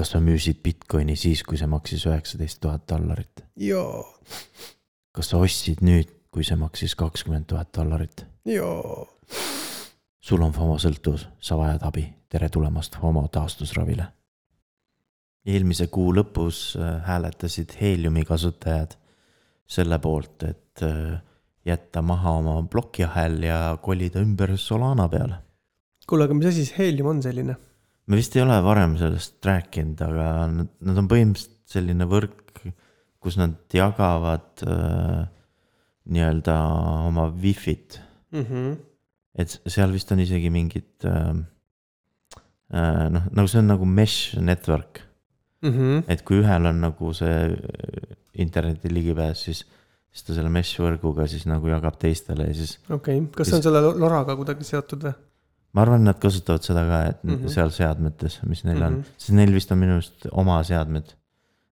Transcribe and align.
kas 0.00 0.14
sa 0.14 0.20
müüsid 0.24 0.62
Bitcoini 0.64 1.12
siis, 1.18 1.42
kui 1.44 1.58
see 1.60 1.68
maksis 1.68 2.06
üheksateist 2.08 2.62
tuhat 2.64 2.86
dollarit? 2.88 3.42
jaa, 3.60 4.00
kas 5.12 5.32
sa 5.32 5.40
ostsid 5.44 5.82
nüüd, 5.84 6.08
kui 6.32 6.46
see 6.46 6.56
maksis 6.56 6.94
kakskümmend 6.96 7.50
tuhat 7.50 7.68
dollarit? 7.76 8.24
jaa. 8.48 9.04
sul 10.24 10.46
on 10.46 10.56
FOMO 10.56 10.78
sõltuvus, 10.80 11.26
sa 11.44 11.60
vajad 11.60 11.84
abi, 11.84 12.06
tere 12.32 12.48
tulemast 12.48 12.96
FOMO 12.96 13.26
taastusravile. 13.28 14.08
eelmise 15.44 15.90
kuu 15.92 16.14
lõpus 16.16 16.62
äh, 16.80 17.02
hääletasid 17.04 17.76
Heliumi 17.82 18.24
kasutajad 18.24 18.96
selle 19.68 20.00
poolt, 20.00 20.48
et 20.48 20.86
äh, 20.86 21.18
jätta 21.68 22.00
maha 22.00 22.38
oma 22.40 22.62
plokiahel 22.72 23.42
ja 23.44 23.76
kolida 23.82 24.24
ümber 24.24 24.56
Solana 24.56 25.10
peale. 25.12 25.42
kuule, 26.08 26.24
aga 26.24 26.40
mis 26.40 26.54
asi 26.54 26.64
see 26.64 26.86
Helium 26.86 27.18
on 27.18 27.22
selline? 27.22 27.60
Me 28.10 28.18
vist 28.18 28.34
ei 28.36 28.42
ole 28.42 28.58
varem 28.64 28.96
sellest 29.00 29.38
rääkinud, 29.46 30.00
aga 30.06 30.28
nad, 30.50 30.70
nad 30.82 31.02
on 31.02 31.10
põhimõtteliselt 31.10 31.58
selline 31.70 32.06
võrk, 32.10 32.64
kus 33.22 33.36
nad 33.38 33.54
jagavad 33.76 34.64
äh, 34.66 35.28
nii-öelda 36.10 36.56
oma 37.06 37.28
wifi't 37.30 38.00
mm. 38.32 38.44
-hmm. 38.48 38.72
et 39.38 39.54
seal 39.66 39.92
vist 39.94 40.10
on 40.10 40.24
isegi 40.24 40.50
mingid 40.50 41.06
äh, 41.06 41.30
äh, 42.74 43.06
noh, 43.14 43.28
nagu 43.30 43.46
see 43.46 43.62
on 43.62 43.70
nagu 43.74 43.86
mesh 43.86 44.40
network 44.40 45.06
Mm 45.60 45.72
-hmm. 45.72 46.04
et 46.08 46.22
kui 46.22 46.38
ühel 46.40 46.66
on 46.66 46.78
nagu 46.80 47.12
see 47.12 47.56
interneti 48.40 48.88
ligipääs, 48.94 49.42
siis, 49.44 49.66
siis 50.08 50.24
ta 50.24 50.34
selle 50.34 50.48
mesh 50.48 50.80
võrguga 50.80 51.26
siis 51.28 51.44
nagu 51.44 51.68
jagab 51.68 51.98
teistele 52.00 52.46
ja 52.48 52.54
siis. 52.54 52.78
okei 52.88 53.18
okay., 53.18 53.28
kas 53.36 53.50
see 53.50 53.58
on 53.58 53.66
selle 53.66 53.82
loraga 54.00 54.36
kuidagi 54.36 54.64
seotud 54.64 55.04
või? 55.04 55.12
Ma 55.72 55.84
arvan, 55.84 56.04
nad 56.04 56.18
kasutavad 56.22 56.64
seda 56.66 56.82
ka, 56.88 57.00
et 57.12 57.24
mm 57.24 57.36
-hmm. 57.36 57.54
seal 57.54 57.70
seadmetes, 57.74 58.40
mis 58.46 58.64
neil 58.64 58.78
mm 58.78 58.82
-hmm. 58.82 58.98
on, 58.98 59.16
sest 59.16 59.36
neil 59.38 59.52
vist 59.54 59.72
on 59.72 59.78
minu 59.78 59.98
arust 59.98 60.26
oma 60.32 60.62
seadmed, 60.66 61.14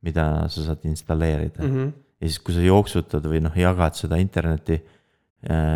mida 0.06 0.48
sa 0.48 0.64
saad 0.64 0.84
installeerida 0.84 1.62
mm. 1.62 1.76
-hmm. 1.76 1.92
ja 2.20 2.28
siis, 2.28 2.38
kui 2.38 2.54
sa 2.54 2.60
jooksutad 2.60 3.24
või 3.24 3.40
noh, 3.40 3.56
jagad 3.56 3.94
seda 3.94 4.16
internetti, 4.16 4.80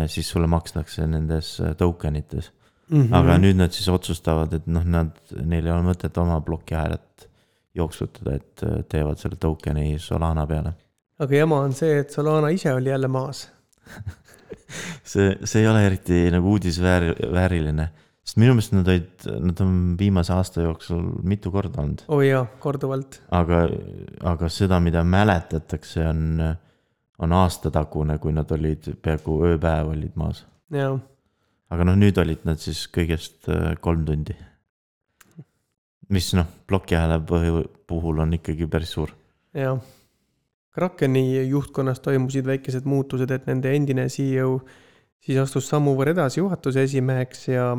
siis 0.07 0.29
sulle 0.29 0.47
makstakse 0.47 1.07
nendes 1.07 1.61
token 1.77 2.15
ites 2.15 2.51
mm. 2.89 3.01
-hmm. 3.01 3.15
aga 3.15 3.37
nüüd 3.37 3.57
nad 3.57 3.71
siis 3.71 3.89
otsustavad, 3.89 4.53
et 4.53 4.67
noh, 4.67 4.85
nad, 4.85 5.11
neil 5.41 5.65
ei 5.65 5.71
ole 5.71 5.83
mõtet 5.91 6.17
oma 6.21 6.41
plokiahelat 6.41 7.29
jooksutada, 7.75 8.35
et 8.35 8.61
teevad 8.89 9.17
selle 9.17 9.35
token'i 9.35 9.99
Solana 9.99 10.47
peale. 10.47 10.73
aga 11.19 11.35
jama 11.35 11.59
on 11.59 11.73
see, 11.73 11.99
et 11.99 12.11
Solana 12.11 12.49
ise 12.49 12.73
oli 12.73 12.89
jälle 12.89 13.07
maas 13.07 13.49
see, 15.11 15.37
see 15.43 15.61
ei 15.61 15.67
ole 15.67 15.85
eriti 15.85 16.31
nagu 16.31 16.51
uudisvääriline 16.55 17.89
sest 18.25 18.39
minu 18.41 18.55
meelest 18.57 18.73
nad 18.73 18.87
olid, 18.89 19.25
nad 19.45 19.59
on 19.61 19.73
viimase 19.99 20.33
aasta 20.33 20.63
jooksul 20.65 21.01
mitu 21.29 21.51
korda 21.53 21.83
olnud. 21.83 22.05
oo 22.07 22.17
oh 22.17 22.23
jaa, 22.25 22.45
korduvalt. 22.59 23.19
aga, 23.31 23.65
aga 24.33 24.49
seda, 24.49 24.79
mida 24.81 25.03
mäletatakse, 25.05 26.07
on, 26.09 26.41
on 27.21 27.35
aastatagune, 27.41 28.17
kui 28.21 28.33
nad 28.33 28.49
olid 28.51 28.89
peaaegu 29.05 29.37
ööpäev 29.51 29.91
olid 29.93 30.17
maas. 30.17 30.41
jaa. 30.73 30.95
aga 31.69 31.87
noh, 31.91 31.99
nüüd 32.01 32.17
olid 32.21 32.47
nad 32.49 32.61
siis 32.61 32.87
kõigest 32.93 33.51
äh, 33.53 33.75
kolm 33.81 34.07
tundi. 34.09 34.37
mis 36.09 36.31
noh, 36.37 36.49
plokiahela 36.67 37.21
puhul 37.21 38.25
on 38.25 38.33
ikkagi 38.39 38.67
päris 38.71 38.97
suur. 38.97 39.13
jah. 39.53 39.77
Krakeni 40.75 41.45
juhtkonnas 41.47 42.01
toimusid 42.03 42.43
väikesed 42.43 42.83
muutused, 42.89 43.31
et 43.31 43.45
nende 43.47 43.69
endine 43.71 44.09
CEO 44.11 44.57
siis 45.23 45.37
astus 45.39 45.69
sammu 45.71 45.93
võrra 45.95 46.11
edasi 46.11 46.41
juhatuse 46.41 46.83
esimeheks 46.83 47.45
ja 47.47 47.69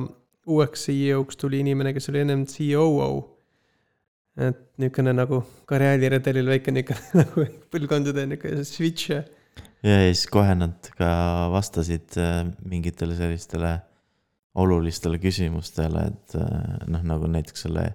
uueks 0.46 0.86
CEO-ks 0.88 1.40
tuli 1.40 1.60
inimene, 1.64 1.92
kes 1.96 2.10
oli 2.12 2.22
ennem 2.22 2.44
COO. 2.50 3.32
et 4.36 4.58
niisugune 4.76 5.14
nagu 5.16 5.38
karjääriredelil 5.64 6.50
väike 6.52 6.72
niisugune 6.74 7.14
nagu 7.22 7.46
põlvkondade 7.72 8.26
niisugune 8.30 8.66
switch. 8.68 9.10
ja, 9.16 9.96
siis 10.06 10.26
kohe 10.32 10.54
nad 10.58 10.90
ka 10.98 11.08
vastasid 11.54 12.18
äh, 12.20 12.42
mingitele 12.64 13.16
sellistele 13.18 13.78
olulistele 14.56 15.18
küsimustele, 15.20 16.06
et 16.12 16.36
äh, 16.40 16.76
noh, 16.88 17.02
nagu 17.04 17.28
näiteks 17.30 17.66
selle 17.66 17.90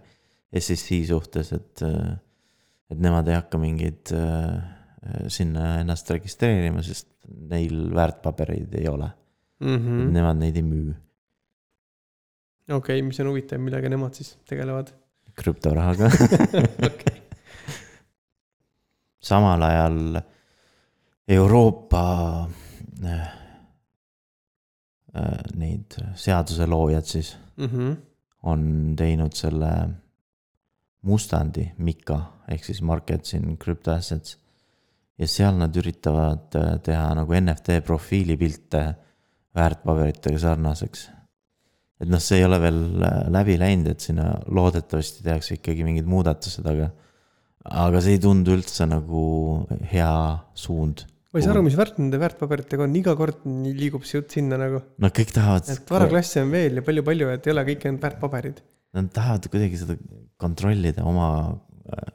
SSI 0.51 1.05
suhtes, 1.09 1.53
et, 1.55 1.85
äh, 1.87 2.17
et 2.91 2.99
nemad 3.01 3.29
ei 3.31 3.39
hakka 3.39 3.61
mingeid 3.61 4.11
sinna 5.33 5.79
ennast 5.81 6.09
registreerima, 6.13 6.83
sest 6.85 7.07
neil 7.49 7.87
väärtpabereid 7.95 8.75
ei 8.77 8.89
ole 8.91 9.07
mm. 9.63 9.77
-hmm. 9.77 10.11
Nemad 10.13 10.37
neid 10.37 10.59
ei 10.59 10.65
müü 10.65 10.93
okei 12.69 12.77
okay,, 12.77 13.01
mis 13.01 13.19
on 13.19 13.31
huvitav, 13.31 13.59
millega 13.59 13.89
nemad 13.89 14.13
siis 14.17 14.35
tegelevad? 14.49 14.93
krüptorahaga 15.35 16.09
okay. 16.89 17.21
samal 19.19 19.61
ajal 19.63 20.21
Euroopa 21.31 22.03
äh, 23.05 23.29
neid 25.55 25.97
seaduseloojad 26.15 27.05
siis 27.05 27.37
mm 27.57 27.65
-hmm. 27.65 27.95
on 28.43 28.93
teinud 28.97 29.33
selle 29.33 29.71
mustandi 31.01 31.71
MiCA 31.77 32.21
ehk 32.47 32.63
siis 32.63 32.81
Markets 32.81 33.33
in 33.33 33.57
Crypto 33.57 33.91
Assets. 33.91 34.37
ja 35.17 35.27
seal 35.27 35.55
nad 35.57 35.75
üritavad 35.75 36.55
äh, 36.55 36.79
teha 36.83 37.15
nagu 37.15 37.33
NFT 37.33 37.83
profiilipilte 37.85 38.95
väärtpaberitega 39.55 40.39
sarnaseks 40.39 41.09
et 42.01 42.09
noh, 42.09 42.21
see 42.23 42.41
ei 42.41 42.47
ole 42.47 42.57
veel 42.61 42.81
äh, 43.05 43.21
läbi 43.33 43.55
läinud, 43.61 43.91
et 43.93 44.03
sinna 44.03 44.33
loodetavasti 44.49 45.25
tehakse 45.25 45.59
ikkagi 45.59 45.85
mingid 45.87 46.09
muudatused, 46.09 46.65
aga. 46.67 46.89
aga 47.85 48.01
see 48.01 48.17
ei 48.17 48.21
tundu 48.23 48.55
üldse 48.57 48.87
nagu 48.89 49.23
hea 49.91 50.11
suund. 50.57 51.05
ma 51.31 51.39
ei 51.39 51.45
saa 51.45 51.53
aru, 51.55 51.65
mis 51.67 51.77
värk 51.79 52.01
nende 52.01 52.19
väärtpaberitega 52.21 52.87
on, 52.87 52.95
iga 52.97 53.15
kord 53.19 53.45
liigub 53.45 54.05
see 54.07 54.19
jutt 54.19 54.37
sinna 54.37 54.59
nagu. 54.61 54.81
no 54.97 55.13
kõik 55.13 55.33
tahavad. 55.37 55.69
et 55.71 55.95
varaklasse 55.97 56.45
on 56.45 56.53
veel 56.53 56.81
ja 56.81 56.85
palju-palju, 56.87 57.33
et 57.35 57.49
ei 57.49 57.55
ole 57.55 57.67
kõik 57.71 57.89
ainult 57.89 58.07
väärtpaberid. 58.09 58.63
Nad 58.97 59.11
tahavad 59.15 59.45
kuidagi 59.47 59.77
seda 59.79 59.95
kontrollida 60.41 61.05
oma 61.07 61.27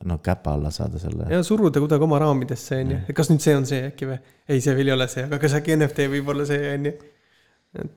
no 0.09 0.19
käpa 0.25 0.57
alla 0.57 0.71
saada 0.75 0.99
selle. 0.99 1.31
ja 1.31 1.43
suruda 1.47 1.81
kuidagi 1.83 2.07
oma 2.07 2.19
raamidesse, 2.23 2.83
on 2.83 2.97
ju, 2.97 3.03
et 3.07 3.17
kas 3.17 3.31
nüüd 3.31 3.45
see 3.45 3.55
on 3.59 3.67
see 3.69 3.87
äkki 3.91 4.11
või? 4.11 4.19
ei, 4.49 4.63
see 4.65 4.75
veel 4.79 4.91
ei 4.91 4.99
ole 4.99 5.07
see, 5.13 5.27
aga 5.29 5.39
kas 5.43 5.57
äkki 5.59 5.77
NFT 5.79 6.09
võib 6.11 6.33
olla 6.35 6.47
see, 6.49 6.73
on 6.75 6.91
ju. 6.91 7.91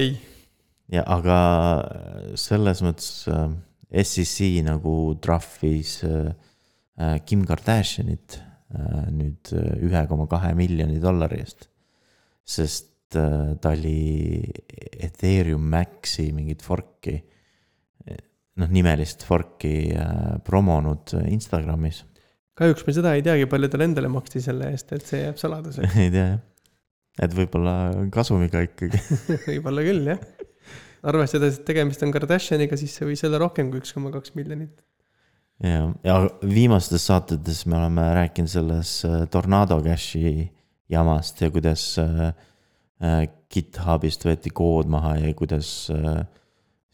ei 0.00 0.14
ja 0.92 1.04
aga 1.08 1.38
selles 2.40 2.82
mõttes 2.84 3.24
äh, 3.30 3.52
SEC 4.04 4.64
nagu 4.66 5.14
trahvis 5.22 6.00
äh, 6.06 6.32
äh, 6.98 7.20
Kim 7.26 7.46
Kardashianit 7.48 8.40
nüüd 9.14 9.52
ühe 9.54 10.00
koma 10.10 10.24
kahe 10.26 10.48
miljoni 10.58 10.96
dollari 10.98 11.36
eest. 11.44 11.68
sest 12.42 13.14
ta 13.14 13.70
oli 13.70 14.40
Ethereum 14.98 15.62
Maxi 15.70 16.24
mingit 16.34 16.64
fork'i, 16.64 17.12
noh 18.58 18.72
nimelist 18.74 19.22
fork'i 19.28 19.92
promonud 20.48 21.12
Instagramis. 21.28 22.00
kahjuks 22.58 22.82
me 22.88 22.96
seda 22.96 23.12
ei 23.14 23.22
teagi, 23.22 23.46
palju 23.52 23.70
talle 23.70 23.86
endale 23.92 24.10
maksti 24.10 24.42
selle 24.42 24.72
eest, 24.74 24.90
et 24.96 25.06
see 25.06 25.22
jääb 25.22 25.38
saladuseks 25.38 25.94
ei 26.02 26.10
tea 26.10 26.26
jah, 26.32 26.42
et 27.28 27.38
võib-olla 27.38 27.76
kasumiga 28.16 28.64
ikkagi 28.66 29.04
võib-olla 29.52 29.86
küll 29.86 30.10
jah 30.16 30.26
arvestades, 31.08 31.58
et 31.58 31.68
tegemist 31.68 32.02
on 32.04 32.12
Kardashiniga, 32.14 32.78
siis 32.80 32.96
see 32.96 33.08
võis 33.08 33.22
olla 33.26 33.40
rohkem 33.42 33.70
kui 33.72 33.82
üks 33.82 33.94
koma 33.96 34.12
kaks 34.14 34.34
miljonit. 34.38 34.82
ja, 35.62 35.86
ja 36.06 36.16
viimastes 36.42 37.06
saatetes 37.10 37.64
me 37.70 37.78
oleme 37.78 38.08
rääkinud 38.18 38.50
selles 38.50 38.96
äh, 39.06 39.24
Tornado 39.30 39.80
Cashi 39.84 40.48
jamast 40.90 41.40
ja 41.40 41.50
kuidas 41.54 41.84
äh, 42.02 42.32
äh, 43.04 43.20
GitHubist 43.52 44.26
võeti 44.26 44.50
kood 44.50 44.90
maha 44.90 45.14
ja 45.20 45.34
kuidas 45.38 45.68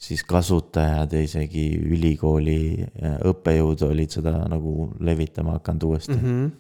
siis 0.01 0.21
kasutajad 0.29 1.13
ja 1.13 1.23
isegi 1.25 1.65
ülikooli 1.81 2.85
õppejõud 3.31 3.85
olid 3.87 4.13
seda 4.13 4.35
nagu 4.49 4.91
levitama 5.01 5.55
hakanud 5.57 5.87
uuesti 5.89 6.19
mm. 6.19 6.27
-hmm. 6.27 6.51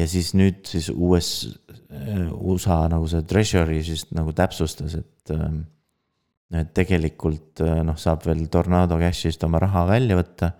ja 0.00 0.06
siis 0.12 0.34
nüüd 0.36 0.60
siis 0.68 0.90
US, 0.92 1.30
USA 2.36 2.82
nagu 2.92 3.08
see 3.08 3.24
treasury 3.24 3.80
siis 3.84 4.04
nagu 4.12 4.36
täpsustas, 4.36 4.98
et 5.00 5.32
ähm, 5.32 5.62
et 6.54 6.72
tegelikult 6.76 7.60
äh, 7.64 7.82
noh, 7.84 7.98
saab 8.00 8.24
veel 8.24 8.46
Tornado 8.52 8.96
Cashist 9.00 9.44
oma 9.44 9.60
raha 9.62 9.84
välja 9.90 10.16
võtta. 10.18 10.54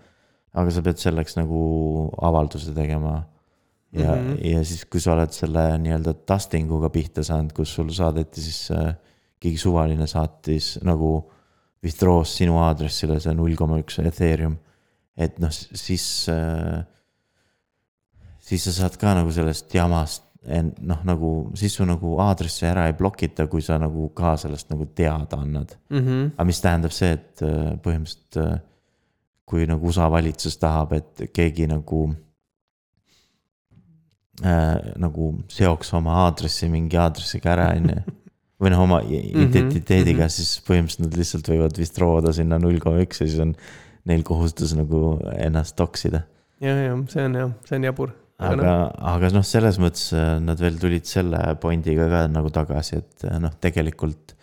aga 0.59 0.73
sa 0.75 0.83
pead 0.83 0.99
selleks 0.99 1.37
nagu 1.39 1.59
avalduse 2.25 2.75
tegema. 2.75 3.23
ja 3.93 4.15
mm, 4.15 4.27
-hmm. 4.27 4.39
ja 4.53 4.65
siis, 4.65 4.85
kui 4.85 5.01
sa 5.01 5.15
oled 5.15 5.33
selle 5.33 5.79
nii-öelda 5.79 6.15
dusting 6.29 6.71
uga 6.73 6.91
pihta 6.91 7.25
saanud, 7.25 7.53
kus 7.53 7.75
sul 7.75 7.89
saadeti 7.91 8.41
siis 8.41 8.71
äh, 8.71 8.95
keegi 9.41 9.59
suvaline 9.59 10.07
saatis 10.07 10.79
nagu 10.83 11.31
withdraw's 11.85 12.37
sinu 12.37 12.59
aadressile 12.61 13.21
see 13.21 13.35
null 13.35 13.57
koma 13.57 13.79
üks 13.81 13.99
Ethereum. 14.03 14.59
et 15.17 15.39
noh, 15.39 15.51
siis 15.51 16.29
äh,, 16.29 16.85
siis 18.39 18.65
sa 18.65 18.73
saad 18.73 18.97
ka 19.01 19.15
nagu 19.15 19.33
sellest 19.35 19.75
jamast 19.75 20.28
noh, 20.47 21.01
nagu 21.05 21.31
siis 21.59 21.75
su 21.75 21.85
nagu 21.87 22.15
aadressi 22.23 22.67
ära 22.69 22.87
ei 22.89 22.95
blokita, 22.97 23.49
kui 23.51 23.63
sa 23.65 23.79
nagu 23.81 24.09
ka 24.17 24.37
sellest 24.41 24.71
nagu 24.71 24.87
teada 24.95 25.41
annad 25.43 25.75
mm. 25.91 25.99
-hmm. 25.99 26.31
aga 26.37 26.45
mis 26.45 26.61
tähendab 26.61 26.95
see, 26.95 27.13
et 27.13 27.43
äh, 27.43 27.75
põhimõtteliselt 27.83 28.39
äh, 28.45 28.61
kui 29.49 29.67
nagu 29.67 29.89
USA 29.89 30.11
valitsus 30.11 30.59
tahab, 30.61 30.93
et 30.93 31.25
keegi 31.33 31.67
nagu 31.67 32.15
äh, 34.45 34.77
nagu 34.97 35.35
seoks 35.49 35.93
oma 35.95 36.15
aadressi 36.27 36.69
mingi 36.69 36.97
aadressiga 36.97 37.53
ära, 37.57 37.69
on 37.77 37.91
ju. 37.95 38.17
või 38.63 38.73
noh, 38.75 38.81
oma 38.83 39.03
identiteediga 39.07 40.25
mm, 40.25 40.27
-hmm. 40.27 40.35
siis 40.35 40.63
põhimõtteliselt 40.67 41.05
nad 41.07 41.19
lihtsalt 41.19 41.49
võivad 41.49 41.79
vist 41.79 41.99
rooda 41.99 42.33
sinna 42.33 42.59
null 42.59 42.81
koma 42.83 43.05
üks 43.05 43.23
ja 43.23 43.27
siis 43.27 43.39
on 43.43 43.55
neil 44.05 44.25
kohustus 44.27 44.75
nagu 44.75 45.19
ennast 45.37 45.77
toksida. 45.77 46.23
ja, 46.61 46.75
ja 46.75 46.97
see 47.09 47.25
on 47.25 47.35
jah, 47.35 47.53
see 47.69 47.77
on 47.77 47.85
jabur. 47.85 48.15
Aga, 48.39 48.55
aga, 48.55 48.75
aga 49.15 49.31
noh, 49.35 49.45
selles 49.47 49.79
mõttes 49.83 50.11
äh, 50.17 50.37
nad 50.43 50.61
veel 50.63 50.79
tulid 50.81 51.07
selle 51.09 51.41
pointiga 51.63 52.09
ka 52.11 52.25
nagu 52.31 52.51
tagasi, 52.55 53.01
et 53.03 53.27
äh, 53.27 53.39
noh, 53.43 53.55
tegelikult 53.61 54.35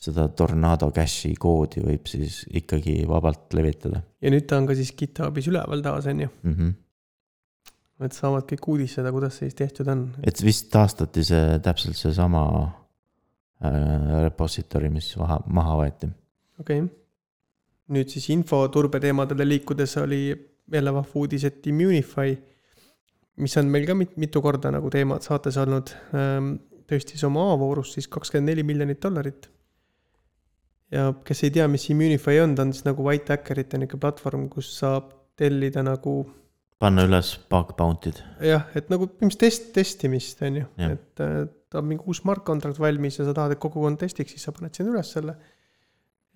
seda 0.00 0.26
Tornado 0.32 0.88
Cache'i 0.96 1.34
koodi 1.40 1.82
võib 1.84 2.08
siis 2.08 2.42
ikkagi 2.56 3.02
vabalt 3.08 3.52
levitada. 3.56 4.02
ja 4.20 4.32
nüüd 4.32 4.46
ta 4.48 4.60
on 4.60 4.68
ka 4.68 4.76
siis 4.78 4.94
GitHubis 4.96 5.50
üleval 5.52 5.82
taas, 5.84 6.08
on 6.08 6.22
ju 6.24 6.28
mm. 6.28 6.54
-hmm. 6.54 8.06
et 8.06 8.16
saavad 8.16 8.46
kõik 8.48 8.68
uudistada, 8.74 9.12
kuidas 9.12 9.36
see 9.36 9.50
siis 9.50 9.58
tehtud 9.58 9.88
on. 9.92 10.06
et 10.24 10.44
vist 10.44 10.70
taastati 10.72 11.24
see 11.24 11.58
täpselt 11.64 11.96
seesama 11.96 12.44
äh, 13.64 14.22
repository, 14.24 14.88
mis 14.88 15.12
maha, 15.20 15.42
maha 15.46 15.76
võeti. 15.82 16.08
okei 16.60 16.80
okay., 16.80 16.96
nüüd 17.90 18.08
siis 18.08 18.30
infoturbe 18.32 19.00
teemadele 19.00 19.48
liikudes 19.48 19.96
oli 20.00 20.22
jälle 20.72 20.92
vahva 20.94 21.20
uudis, 21.20 21.44
et 21.44 21.66
Immunify, 21.66 22.36
mis 23.40 23.56
on 23.60 23.70
meil 23.72 23.86
ka 23.88 23.96
mit, 23.96 24.16
mitu 24.20 24.42
korda 24.44 24.72
nagu 24.74 24.90
teemad 24.92 25.24
saates 25.26 25.56
olnud, 25.60 25.92
ähm, 26.16 26.54
tõstis 26.90 27.22
oma 27.26 27.50
A-voorust 27.54 27.96
siis 27.96 28.08
kakskümmend 28.10 28.52
neli 28.52 28.66
miljonit 28.66 29.00
dollarit 29.02 29.48
ja 30.94 31.10
kes 31.26 31.44
ei 31.46 31.54
tea, 31.54 31.66
mis 31.70 31.86
Immunify 31.92 32.40
on, 32.42 32.54
ta 32.56 32.66
on 32.66 32.74
siis 32.74 32.86
nagu 32.86 33.06
white 33.06 33.32
hackerite 33.34 33.78
niisugune 33.78 34.02
platvorm, 34.02 34.46
kus 34.52 34.70
saab 34.80 35.10
tellida 35.38 35.84
nagu. 35.86 36.14
panna 36.80 37.04
üles 37.06 37.34
bug 37.52 37.74
bounty'd. 37.78 38.20
jah, 38.44 38.66
et 38.74 38.90
nagu 38.92 39.06
põhimõtteliselt 39.08 39.42
test, 39.44 39.72
testimist 39.76 40.42
on 40.46 40.62
ju, 40.62 40.68
et 40.88 41.24
äh, 41.24 41.42
ta 41.70 41.82
on 41.82 41.90
mingi 41.92 42.06
uus 42.08 42.22
smart 42.22 42.44
contract 42.46 42.80
valmis 42.82 43.20
ja 43.20 43.26
sa 43.28 43.34
tahad, 43.36 43.54
et 43.54 43.62
kogukond 43.62 44.00
testiks, 44.00 44.34
siis 44.34 44.48
sa 44.48 44.54
paned 44.56 44.74
sinna 44.74 44.94
üles 44.94 45.12
selle. 45.14 45.36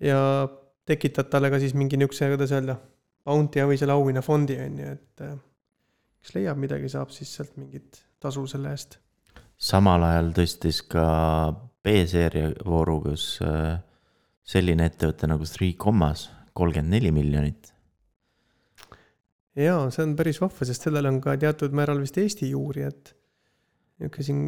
ja 0.03 0.19
tekitad 0.85 1.31
talle 1.33 1.49
ka 1.51 1.59
siis 1.59 1.73
mingi 1.75 1.97
niisuguse, 1.99 2.29
kuidas 2.35 2.53
öelda, 2.55 2.77
bounty 3.25 3.63
või 3.65 3.79
selle 3.81 3.95
auhinnafondi 3.97 4.59
on 4.61 4.79
ju, 4.79 4.95
et 4.95 5.25
äh, 5.25 5.35
kes 6.25 6.33
leiab 6.33 6.57
midagi, 6.57 6.89
saab 6.89 7.11
siis 7.13 7.29
sealt 7.37 7.53
mingit 7.61 8.01
tasu 8.23 8.47
selle 8.49 8.71
eest. 8.73 8.97
samal 9.61 10.03
ajal 10.07 10.31
tõstis 10.33 10.81
ka 10.89 11.05
B-seeria 11.85 12.49
vooru, 12.65 12.97
kus 13.03 13.37
äh, 13.45 13.77
selline 14.41 14.87
ettevõte 14.89 15.29
nagu 15.29 15.45
Three 15.45 15.77
Commas, 15.77 16.31
kolmkümmend 16.57 16.97
neli 16.97 17.11
miljonit. 17.13 17.69
jaa, 19.53 19.85
see 19.93 20.07
on 20.07 20.17
päris 20.17 20.41
vahva, 20.41 20.65
sest 20.65 20.89
sellel 20.89 21.11
on 21.11 21.21
ka 21.21 21.37
teatud 21.37 21.77
määral 21.77 22.01
vist 22.01 22.17
Eesti 22.17 22.49
juuri, 22.55 22.89
et 22.89 23.13
niisugune 24.01 24.25
siin. 24.25 24.43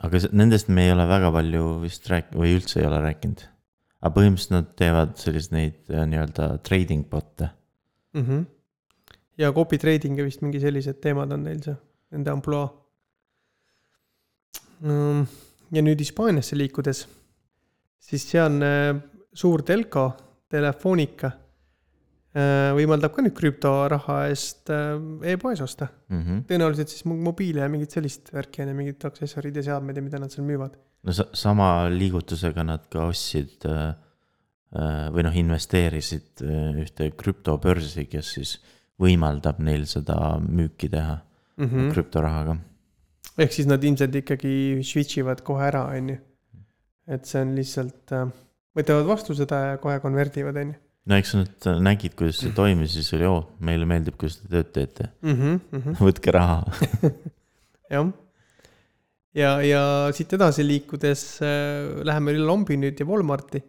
aga 0.00 0.24
nendest 0.32 0.72
me 0.72 0.88
ei 0.88 0.96
ole 0.96 1.04
väga 1.12 1.30
palju 1.36 1.64
vist 1.84 2.08
rääk- 2.08 2.32
või 2.40 2.56
üldse 2.56 2.80
ei 2.80 2.88
ole 2.88 3.04
rääkinud. 3.04 3.44
aga 4.00 4.14
põhimõtteliselt 4.16 4.56
nad 4.56 4.76
teevad 4.80 5.18
selliseid 5.20 5.58
neid 5.60 5.92
äh, 5.92 6.08
nii-öelda 6.08 6.54
trading 6.64 7.04
bot'e 7.12 7.52
mm. 8.16 8.24
-hmm. 8.24 8.46
Ja 9.38 9.52
copy 9.54 9.78
trading 9.78 10.18
ja 10.18 10.26
vist 10.26 10.42
mingi 10.44 10.60
sellised 10.62 11.00
teemad 11.02 11.32
on 11.34 11.44
neil 11.46 11.60
see, 11.64 11.76
nende 12.14 12.32
ampluaa. 12.34 12.68
Mm, 14.78 15.26
ja 15.74 15.82
nüüd 15.84 16.00
Hispaaniasse 16.02 16.58
liikudes, 16.58 17.04
siis 18.08 18.24
sealne 18.30 18.70
suur 19.38 19.62
telko, 19.66 20.08
Telefonica, 20.48 21.28
äh, 22.32 22.70
võimaldab 22.78 23.12
ka 23.12 23.24
nüüd 23.24 23.34
krüptoraha 23.36 24.22
eest 24.30 24.70
äh, 24.72 24.94
e-poes 25.34 25.60
osta 25.60 25.90
mm. 26.08 26.22
-hmm. 26.22 26.44
tõenäoliselt 26.48 26.94
siis 26.94 27.04
mobiile 27.04 27.66
ja 27.66 27.68
mingit 27.68 27.92
sellist 27.92 28.32
värki 28.32 28.62
on 28.64 28.72
ju, 28.72 28.76
mingid 28.78 29.04
aksessorid 29.04 29.56
ja 29.56 29.66
seadmed 29.66 29.96
ja 29.96 30.02
mida 30.02 30.18
nad 30.22 30.32
seal 30.32 30.46
müüvad. 30.48 30.78
no 31.02 31.12
sa, 31.12 31.28
sama 31.34 31.88
liigutusega 31.92 32.64
nad 32.64 32.88
ka 32.88 33.10
ostsid 33.12 33.68
äh, 33.68 33.92
või 35.12 35.24
noh, 35.24 35.36
investeerisid 35.36 36.42
ühte 36.80 37.06
krüptobörsi, 37.16 38.04
kes 38.04 38.32
siis 38.36 38.58
võimaldab 39.02 39.60
neil 39.62 39.86
seda 39.90 40.16
müüki 40.42 40.90
teha 40.90 41.18
mm 41.58 41.66
-hmm. 41.66 41.92
krüptorahaga. 41.94 42.56
ehk 43.38 43.52
siis 43.54 43.68
nad 43.70 43.84
ilmselt 43.84 44.14
ikkagi 44.22 44.82
switch 44.82 45.18
ivad 45.22 45.42
kohe 45.46 45.64
ära, 45.70 45.84
on 45.94 46.10
ju. 46.14 46.18
et 47.06 47.26
see 47.26 47.42
on 47.42 47.54
lihtsalt 47.54 48.12
äh, 48.12 48.28
võtavad 48.76 49.06
vastu 49.06 49.34
seda 49.34 49.64
ja 49.72 49.80
kohe 49.82 50.00
konverdivad, 50.00 50.56
on 50.56 50.74
ju. 50.74 50.78
no 51.06 51.18
eks 51.18 51.34
nad 51.38 51.68
nägid, 51.82 52.14
kuidas 52.18 52.42
see 52.42 52.54
toimis, 52.54 52.92
siis 52.92 53.12
oli, 53.16 53.26
oo, 53.28 53.42
meile 53.60 53.86
meeldib, 53.88 54.18
kuidas 54.20 54.40
te 54.42 54.48
tööd 54.48 54.72
teete 54.72 55.10
mm. 55.22 55.34
-hmm, 55.34 55.60
mm 55.72 55.82
-hmm. 55.82 56.00
võtke 56.08 56.34
raha 56.34 56.64
jah. 57.94 58.12
ja, 59.34 59.50
ja 59.62 59.82
siit 60.12 60.32
edasi 60.32 60.66
liikudes 60.66 61.42
äh, 61.42 62.04
läheme 62.04 62.34
üle 62.34 62.46
Lombi 62.46 62.76
nüüd 62.76 63.00
ja 63.00 63.06
Walmarti. 63.06 63.62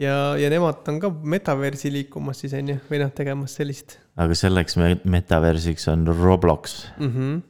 Ja, 0.00 0.14
ja 0.40 0.50
nemad 0.52 0.88
on 0.90 0.98
ka 1.02 1.10
metaversi 1.34 1.92
liikumas 1.94 2.42
siis 2.42 2.54
on 2.58 2.72
ju, 2.74 2.78
või 2.90 3.00
noh, 3.02 3.12
tegemas 3.14 3.56
sellist. 3.58 3.98
aga 4.20 4.36
selleks 4.38 4.78
me 4.80 4.94
metaversiks 5.16 5.86
on 5.92 6.06
Roblox 6.10 6.80
mm. 6.98 7.10
-hmm. 7.10 7.40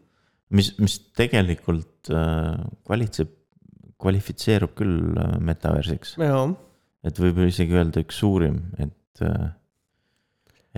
mis, 0.58 0.73
mis 0.79 0.99
tegelikult 1.17 2.12
äh, 2.12 2.61
kvalitseb, 2.87 3.32
kvalifitseerub 4.00 4.75
küll 4.76 5.17
äh, 5.17 5.37
metaversiks. 5.41 6.17
et 7.05 7.20
võib 7.20 7.44
isegi 7.46 7.76
öelda 7.76 8.05
üks 8.05 8.19
suurim, 8.20 8.61
et, 8.79 9.23
äh, 9.23 9.49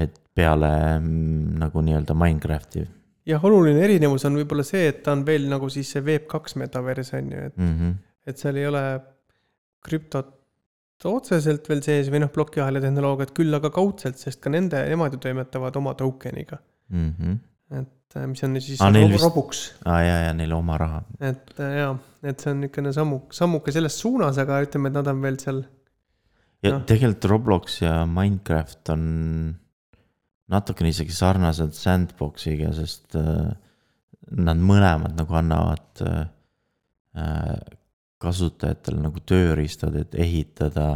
et 0.06 0.20
peale 0.34 0.70
mm, 1.00 1.58
nagu 1.58 1.82
nii-öelda 1.82 2.14
Minecrafti. 2.14 2.86
jah, 3.26 3.44
oluline 3.44 3.82
erinevus 3.82 4.24
on 4.24 4.38
võib-olla 4.38 4.62
see, 4.62 4.86
et 4.92 5.02
ta 5.02 5.16
on 5.16 5.26
veel 5.26 5.50
nagu 5.50 5.68
siis 5.68 5.90
see 5.90 6.02
Web2 6.02 6.62
metavers 6.62 7.12
on 7.18 7.32
ju, 7.32 7.50
et 7.50 7.56
mm, 7.56 7.76
-hmm. 7.78 7.94
et 8.26 8.38
seal 8.38 8.56
ei 8.56 8.66
ole 8.66 8.86
krüptot 9.82 10.35
otseselt 11.04 11.69
veel 11.69 11.82
sees 11.84 12.08
või 12.12 12.22
noh, 12.22 12.31
plokiahela 12.32 12.81
tehnoloogiat, 12.81 13.34
küll 13.37 13.52
aga 13.58 13.70
kaudselt, 13.75 14.19
sest 14.20 14.40
ka 14.43 14.52
nende, 14.52 14.81
nemad 14.88 15.16
ju 15.16 15.20
toimetavad 15.26 15.76
oma 15.76 15.93
token'iga 15.98 16.58
mm. 16.88 17.10
-hmm. 17.19 17.38
et 17.81 18.16
äh, 18.16 18.26
mis 18.31 18.44
on 18.46 18.60
siis 18.60 18.81
ah, 18.81 18.93
vist... 18.93 19.25
Robux. 19.25 19.62
aa 19.84 19.93
ah, 19.94 20.00
jaa, 20.06 20.19
jaa, 20.26 20.32
neil 20.40 20.56
oma 20.56 20.78
raha. 20.81 21.02
et 21.20 21.60
äh, 21.60 21.76
jaa, 21.82 21.93
et 22.22 22.40
see 22.40 22.52
on 22.52 22.60
niisugune 22.64 22.93
sammu, 22.96 23.20
sammuke 23.31 23.75
selles 23.76 24.00
suunas, 24.00 24.38
aga 24.38 24.62
ütleme, 24.64 24.88
et 24.88 24.98
nad 24.98 25.12
on 25.12 25.22
veel 25.22 25.38
seal 25.43 25.62
ja 26.64 26.72
no. 26.78 26.82
tegelikult 26.88 27.31
Roblox 27.34 27.81
ja 27.82 27.94
Minecraft 28.08 28.94
on 28.96 29.06
natukene 30.49 30.94
isegi 30.94 31.12
sarnased 31.12 31.75
Sandboxiga, 31.76 32.72
sest 32.72 33.18
äh, 33.20 33.50
nad 34.37 34.59
mõlemad 34.59 35.12
nagu 35.18 35.37
annavad 35.38 36.06
kasutajatele 38.23 39.00
nagu 39.00 39.20
tööriistad, 39.28 39.96
et 40.00 40.14
ehitada 40.14 40.87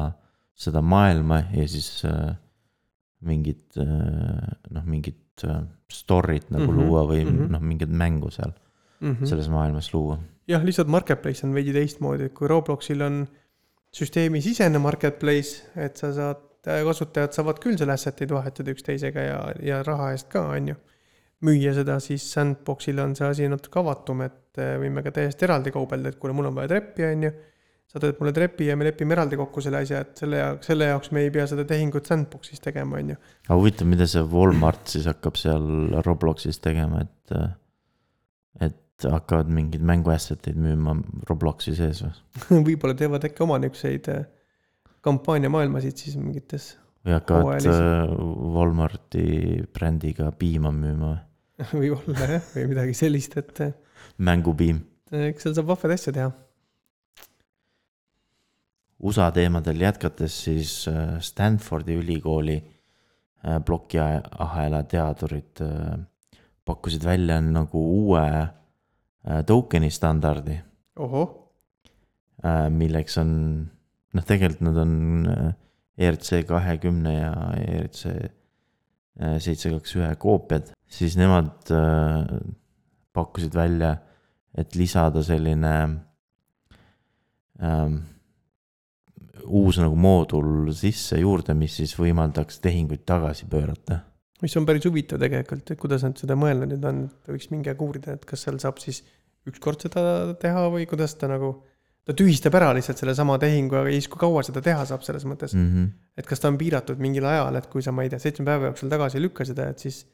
seda 0.61 0.83
maailma 0.85 1.43
ja 1.55 1.67
siis 1.69 2.05
äh, 2.09 2.35
mingit 3.25 3.77
äh, 3.81 4.49
noh, 4.71 4.85
mingit 4.89 5.45
äh, 5.45 5.63
story't 5.93 6.51
nagu 6.51 6.67
mm 6.67 6.71
-hmm, 6.71 6.81
luua 6.81 7.05
või 7.09 7.25
mm 7.25 7.37
-hmm. 7.37 7.53
noh, 7.55 7.61
mingit 7.61 7.91
mängu 7.91 8.31
seal 8.31 8.53
mm 9.01 9.13
-hmm. 9.13 9.27
selles 9.27 9.49
maailmas 9.49 9.95
luua. 9.95 10.19
jah, 10.49 10.65
lihtsalt 10.65 10.89
marketplace 10.89 11.47
on 11.47 11.55
veidi 11.55 11.73
teistmoodi, 11.73 12.25
et 12.25 12.35
kui 12.35 12.49
Robloxil 12.49 13.01
on 13.01 13.27
süsteemisisene 13.97 14.79
marketplace, 14.79 15.65
et 15.77 15.97
sa 15.97 16.13
saad, 16.13 16.47
kasutajad 16.85 17.33
saavad 17.33 17.59
küll 17.59 17.79
selle 17.79 17.93
asset'id 17.93 18.31
vahetada 18.31 18.71
üksteisega 18.71 19.21
ja, 19.21 19.41
ja 19.63 19.83
raha 19.83 20.11
eest 20.13 20.29
ka, 20.29 20.49
on 20.49 20.69
ju. 20.69 20.75
Müüa 21.47 21.73
seda, 21.77 21.97
siis 22.03 22.25
Sandboxil 22.35 22.99
on 23.03 23.15
see 23.17 23.29
asi 23.29 23.47
natuke 23.49 23.81
avatum, 23.81 24.25
et 24.27 24.61
eh, 24.61 24.75
võime 24.81 25.05
ka 25.07 25.13
täiesti 25.17 25.47
eraldi 25.47 25.73
kaubelda, 25.75 26.13
et 26.13 26.19
kuule, 26.21 26.35
mul 26.37 26.51
on 26.51 26.59
vaja 26.59 26.75
treppi, 26.75 27.07
on 27.09 27.29
ju. 27.29 27.33
sa 27.91 27.99
teed 27.99 28.21
mulle 28.21 28.31
trepi 28.31 28.69
ja 28.69 28.77
me 28.79 28.87
lepime 28.87 29.17
eraldi 29.17 29.39
kokku 29.41 29.63
selle 29.65 29.81
asja, 29.83 30.05
et 30.05 30.21
selle 30.21 30.39
jaoks, 30.39 30.69
selle 30.71 30.87
jaoks 30.93 31.11
me 31.17 31.25
ei 31.27 31.33
pea 31.35 31.47
seda 31.51 31.65
tehingut 31.67 32.07
Sandboxis 32.07 32.63
tegema, 32.63 33.01
on 33.01 33.15
ju. 33.15 33.23
aga 33.49 33.59
huvitav, 33.59 33.89
mida 33.91 34.07
see 34.11 34.27
Walmart 34.35 34.93
siis 34.93 35.09
hakkab 35.11 35.41
seal 35.41 35.65
Robloxis 36.07 36.61
tegema, 36.63 37.03
et, 37.07 37.35
et 38.69 39.09
hakkavad 39.09 39.49
mingeid 39.51 39.83
mänguasset'eid 39.91 40.61
müüma 40.61 40.99
Robloksi 41.31 41.75
sees 41.79 42.05
või 42.05 42.61
võib-olla 42.69 42.95
teevad 43.01 43.25
äkki 43.27 43.45
oma 43.47 43.59
niisuguseid 43.63 44.13
äh, 44.13 44.23
kampaaniamaailmasid 45.01 46.05
siis 46.05 46.21
mingites. 46.21 46.75
või 47.07 47.17
hakkavad 47.17 47.67
Walmarti 48.55 49.65
brändiga 49.73 50.31
piima 50.37 50.71
müüma 50.75 51.15
või 51.15 51.30
võib-olla 51.81 52.29
jah, 52.37 52.47
või 52.55 52.69
midagi 52.75 52.97
sellist, 52.99 53.37
et. 53.41 53.65
Äh, 53.65 53.75
mängupiim. 54.19 54.83
eks 55.31 55.47
seal 55.47 55.57
saab 55.59 55.73
vahvaid 55.73 55.97
asju 55.97 56.15
teha. 56.17 56.31
USA 59.01 59.31
teemadel 59.33 59.81
jätkates 59.81 60.35
siis 60.45 60.73
Stanfordi 61.25 61.95
ülikooli 61.97 62.59
plokiahela 63.65 64.83
teadurid 64.85 65.63
pakkusid 66.69 67.07
välja 67.09 67.39
nagu 67.41 67.81
uue 67.81 68.27
Äh, 69.29 69.43
token'i 69.45 69.91
standardi. 69.93 70.57
Äh, 72.41 72.69
milleks 72.73 73.19
on, 73.21 73.33
noh, 74.17 74.25
tegelikult 74.25 74.65
nad 74.65 74.79
on 74.81 74.95
äh, 75.29 75.51
ERC 76.01 76.47
kahekümne 76.49 77.13
ja 77.19 77.33
ERC 77.61 78.07
seitse, 79.45 79.69
kaks, 79.75 79.93
ühe 79.99 80.09
koopiad, 80.17 80.71
siis 80.91 81.17
nemad 81.19 81.71
äh, 81.75 82.27
pakkusid 83.15 83.55
välja, 83.55 83.95
et 84.59 84.75
lisada 84.75 85.23
selline 85.23 85.75
ähm, 87.63 88.01
uus 89.47 89.79
nagu 89.81 89.97
moodul 89.97 90.73
sisse 90.77 91.21
juurde, 91.21 91.55
mis 91.59 91.79
siis 91.81 91.95
võimaldaks 91.99 92.61
tehinguid 92.63 93.07
tagasi 93.07 93.47
pöörata. 93.51 94.01
mis 94.43 94.57
on 94.57 94.67
päris 94.67 94.87
huvitav 94.89 95.21
tegelikult, 95.21 95.71
et 95.71 95.81
kuidas 95.81 96.05
nad 96.07 96.19
seda 96.19 96.37
mõelnud 96.39 96.71
nüüd 96.73 96.85
on, 96.89 97.03
võiks 97.29 97.51
mingi 97.53 97.71
aeg 97.71 97.83
uurida, 97.85 98.15
et 98.17 98.25
kas 98.29 98.47
seal 98.47 98.59
saab 98.63 98.81
siis 98.83 99.03
ükskord 99.49 99.83
seda 99.85 100.35
teha 100.41 100.69
või 100.73 100.87
kuidas 100.89 101.15
ta 101.21 101.29
nagu 101.31 101.55
ta 102.09 102.17
tühistab 102.17 102.57
ära 102.57 102.71
lihtsalt 102.75 102.99
sellesama 103.01 103.37
tehingu, 103.41 103.77
aga 103.83 103.93
siis, 103.93 104.09
kui 104.11 104.21
kaua 104.21 104.43
seda 104.47 104.63
teha 104.65 104.87
saab 104.89 105.05
selles 105.07 105.27
mõttes 105.29 105.55
mm. 105.55 105.67
-hmm. 105.69 105.91
et 106.19 106.27
kas 106.27 106.41
ta 106.41 106.49
on 106.49 106.59
piiratud 106.61 106.99
mingil 106.99 107.27
ajal, 107.29 107.57
et 107.61 107.69
kui 107.71 107.85
sa, 107.85 107.93
ma 107.93 108.07
ei 108.07 108.11
tea, 108.13 108.19
seitsme 108.23 108.49
päeva 108.49 108.71
jooksul 108.71 108.91
tagasi 108.93 109.21
ei 109.21 109.27
lükka 109.27 109.45
seda, 109.45 109.69
et 109.71 109.79
siis 109.79 110.07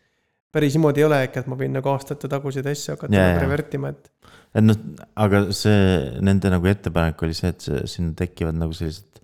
päris 0.57 0.77
niimoodi 0.77 1.03
ei 1.03 1.09
ole 1.09 1.21
äkki, 1.27 1.43
et 1.43 1.51
ma 1.53 1.59
võin 1.61 1.75
nagu 1.77 1.93
aastate 1.93 2.31
taguseid 2.33 2.67
asju 2.71 2.95
hakata 2.97 3.17
Jaa, 3.17 3.35
nagu 3.35 3.45
revertima, 3.45 3.93
et 3.93 4.11
et 4.57 4.65
noh, 4.65 4.79
aga 5.21 5.43
see, 5.57 5.81
nende 6.25 6.51
nagu 6.53 6.71
ettepanek 6.71 7.23
oli 7.27 7.37
see, 7.37 7.53
et 7.53 7.67
see, 7.67 7.83
sinna 7.93 8.17
tekivad 8.17 8.57
nagu 8.57 8.77
sellised 8.77 9.21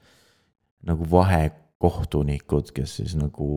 nagu 0.89 1.07
vahekohtunikud, 1.09 2.73
kes 2.77 2.99
siis 3.01 3.15
nagu 3.17 3.49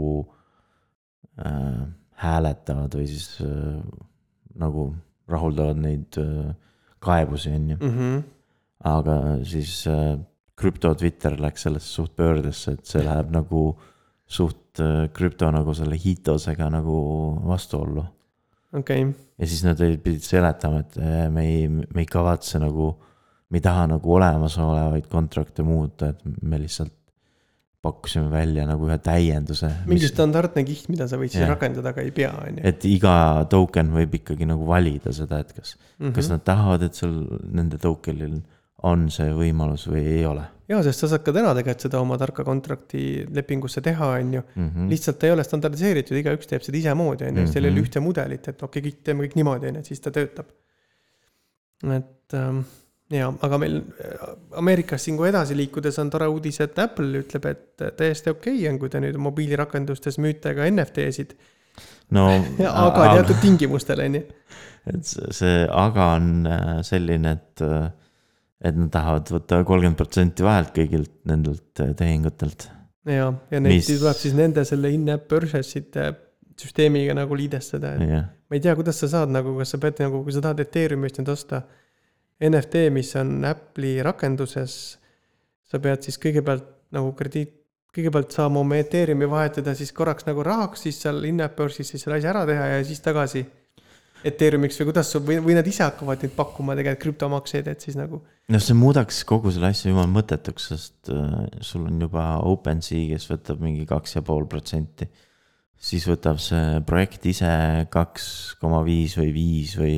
äh, 1.42 1.82
hääletavad 2.22 2.96
või 2.96 3.10
siis 3.12 3.42
äh, 3.44 3.82
nagu 4.62 4.94
rahuldavad 5.32 5.82
neid 5.82 6.20
äh, 6.22 6.54
kaebusi, 7.04 7.52
on 7.58 7.70
ju. 7.74 7.78
-hmm. 7.82 8.24
aga 8.86 9.18
siis 9.44 9.84
äh, 9.88 10.16
krüpto 10.56 10.94
Twitter 10.96 11.36
läks 11.42 11.68
sellest 11.68 11.92
suht 11.92 12.16
pöördesse, 12.16 12.72
et 12.72 12.86
see 12.86 13.04
läheb 13.04 13.32
nagu 13.34 13.68
suht 14.26 14.82
äh, 14.82 15.08
krüpto 15.14 15.50
nagu 15.54 15.74
selle 15.78 15.98
hiitosega 16.02 16.70
nagu 16.74 16.98
vastuollu. 17.46 18.06
okei 18.74 19.04
okay. 19.06 19.14
ja 19.38 19.48
siis 19.48 19.64
nad 19.68 19.80
pidid 19.80 20.26
seletama, 20.26 20.84
et 20.86 20.98
äh, 21.00 21.26
me 21.32 21.46
ei, 21.48 21.68
me 21.70 22.04
ei 22.04 22.10
kavatse 22.10 22.60
nagu, 22.64 22.94
me 23.50 23.62
ei 23.62 23.66
taha 23.66 23.88
nagu 23.96 24.16
olemasolevaid 24.18 25.10
kontrakte 25.12 25.64
muuta, 25.64 26.14
et 26.14 26.42
me 26.42 26.60
lihtsalt 26.62 26.94
pakkusime 27.86 28.32
välja 28.32 28.66
nagu 28.66 28.88
ühe 28.90 28.98
täienduse. 28.98 29.70
mingi 29.86 30.10
standardne 30.10 30.64
kiht, 30.66 30.90
mida 30.90 31.06
sa 31.10 31.20
võid 31.22 31.36
siis 31.36 31.46
rakendada, 31.46 31.94
aga 31.94 32.02
ei 32.02 32.12
pea, 32.16 32.32
on 32.42 32.58
ju. 32.58 32.66
et 32.66 32.90
iga 32.90 33.16
token 33.52 33.94
võib 33.94 34.18
ikkagi 34.22 34.50
nagu 34.50 34.66
valida 34.66 35.14
seda, 35.14 35.44
et 35.46 35.54
kas 35.54 35.76
mm, 35.78 36.08
-hmm. 36.08 36.16
kas 36.18 36.26
Mhm. 36.26 36.34
nad 36.34 36.46
tahavad, 36.50 36.90
et 36.90 36.98
sul 36.98 37.16
nende 37.52 37.78
tokenil 37.78 38.42
on 38.84 39.10
see 39.14 39.30
võimalus 39.34 39.86
või 39.88 40.02
ei 40.18 40.26
ole 40.26 40.50
jaa, 40.70 40.82
sest 40.86 41.04
sa 41.04 41.10
saad 41.12 41.26
ka 41.26 41.34
täna 41.36 41.54
tegelikult 41.58 41.88
seda 41.88 42.02
oma 42.02 42.18
tarka 42.22 42.46
kontrakti 42.48 43.26
lepingusse 43.34 43.84
teha, 43.86 44.12
on 44.20 44.34
ju. 44.34 44.42
mm. 44.56 44.70
-hmm. 44.70 44.90
lihtsalt 44.94 45.20
ta 45.20 45.28
ei 45.28 45.36
ole 45.36 45.44
standardiseeritud, 45.44 46.18
igaüks 46.22 46.50
teeb 46.50 46.66
seda 46.66 46.78
isemoodi, 46.82 47.28
on 47.30 47.42
ju, 47.42 47.48
seal 47.48 47.66
ei 47.66 47.72
ole 47.72 47.80
Mhm. 47.80 47.86
ühte 47.86 48.00
mudelit, 48.00 48.48
et 48.48 48.64
okei 48.64 48.80
okay,, 48.80 48.92
kõik 48.92 49.04
teeme 49.04 49.26
kõik 49.26 49.36
niimoodi, 49.36 49.68
on 49.68 49.76
ju, 49.76 49.80
et 49.80 49.94
siis 49.94 50.02
ta 50.02 50.12
töötab. 50.12 50.46
et 51.94 52.34
ähm, 52.34 52.62
jaa, 53.14 53.34
aga 53.46 53.58
meil 53.62 53.76
äh, 53.78 54.30
Ameerikas 54.58 55.04
siin, 55.06 55.18
kui 55.18 55.30
edasi 55.30 55.58
liikudes 55.58 56.00
on 56.02 56.10
tore 56.10 56.28
uudis, 56.28 56.60
et 56.64 56.80
Apple 56.80 57.20
ütleb, 57.22 57.46
et 57.46 57.84
täiesti 57.98 58.32
okei 58.32 58.56
okay 58.56 58.70
on, 58.72 58.80
kui 58.80 58.90
te 58.90 59.02
nüüd 59.04 59.18
mobiilirakendustes 59.22 60.18
müüte 60.18 60.56
ka 60.56 60.66
NFT-sid, 60.72 61.36
no 62.16 62.30
aga 62.88 63.12
teatud 63.20 63.42
tingimustel, 63.44 64.02
on 64.08 64.16
ju. 64.16 64.24
et 64.94 65.06
see, 65.12 65.68
aga 65.70 66.10
on 66.16 66.50
äh, 66.50 66.82
selline, 66.88 67.38
et, 67.38 67.62
äh, 67.66 67.92
et 68.64 68.78
nad 68.78 68.92
tahavad 68.94 69.32
võtta 69.36 69.60
kolmkümmend 69.68 70.00
protsenti 70.00 70.46
vahelt 70.46 70.72
kõigilt 70.76 71.12
nendelt 71.28 71.82
äh, 71.84 71.92
tehingutelt. 71.98 72.70
ja, 73.10 73.32
ja 73.52 73.60
neid 73.62 73.82
Mis- 73.82 73.90
tuleb 73.92 74.20
siis 74.20 74.36
nende 74.38 74.64
selle 74.68 74.92
in-app 74.96 75.28
purchase'ite 75.32 76.12
süsteemiga 76.60 77.16
nagu 77.18 77.36
liidestada, 77.36 77.96
et 77.98 78.14
jah, 78.14 78.30
ma 78.48 78.58
ei 78.58 78.64
tea, 78.64 78.76
kuidas 78.78 79.02
sa 79.02 79.10
saad 79.12 79.34
nagu, 79.34 79.58
kas 79.60 79.76
sa 79.76 79.82
pead 79.82 80.00
nagu, 80.06 80.22
kui 80.24 80.36
sa 80.36 80.44
tahad 80.46 80.62
Ethereumist 80.64 81.20
nüüd 81.20 81.34
osta 81.34 81.66
NFT, 82.46 82.88
mis 82.96 83.12
on 83.20 83.38
Apple'i 83.48 84.00
rakenduses, 84.06 84.78
sa 85.66 85.82
pead 85.84 86.08
siis 86.08 86.20
kõigepealt 86.22 86.68
nagu 86.96 87.12
krediit, 87.18 87.54
kõigepealt 87.96 88.34
saama 88.36 88.62
oma 88.62 88.80
Ethereumi 88.80 89.28
vahetada 89.32 89.76
siis 89.76 89.92
korraks 89.96 90.28
nagu 90.28 90.44
rahaks, 90.44 90.84
siis 90.88 91.00
seal 91.04 91.24
in-app 91.28 91.56
börsis 91.60 91.92
siis 91.92 92.04
selle 92.04 92.20
asja 92.20 92.32
ära 92.34 92.44
teha 92.48 92.72
ja 92.74 92.82
siis 92.88 93.04
tagasi 93.04 93.44
Ethereumiks 94.26 94.80
või 94.80 94.90
kuidas 94.90 95.12
või, 95.18 95.38
või 95.44 95.58
nad 95.58 95.68
ise 95.70 95.84
hakkavad 95.86 96.24
nüüd 96.26 96.34
pakkuma 96.38 96.76
tegelikult 96.78 97.04
krüptomakseid, 97.04 97.70
et 97.72 97.86
siis 97.86 97.98
nagu 98.00 98.22
noh, 98.22 98.64
see 98.64 98.78
muudaks 98.78 99.22
kogu 99.28 99.54
selle 99.54 99.70
asja 99.74 99.92
jumala 99.92 100.10
mõttetuks, 100.12 100.68
sest 100.72 101.12
äh, 101.14 101.46
sul 101.66 101.86
on 101.90 102.02
juba 102.02 102.26
OpenSea, 102.50 103.06
kes 103.14 103.30
võtab 103.32 103.64
mingi 103.64 103.86
kaks 103.90 104.18
ja 104.18 104.26
pool 104.26 104.48
protsenti. 104.52 105.08
siis 105.76 106.08
võtab 106.10 106.40
see 106.42 106.82
projekt 106.88 107.26
ise 107.30 107.50
kaks 107.94 108.28
koma 108.62 108.84
viis 108.86 109.18
või 109.20 109.32
viis 109.36 109.78
või, 109.78 109.98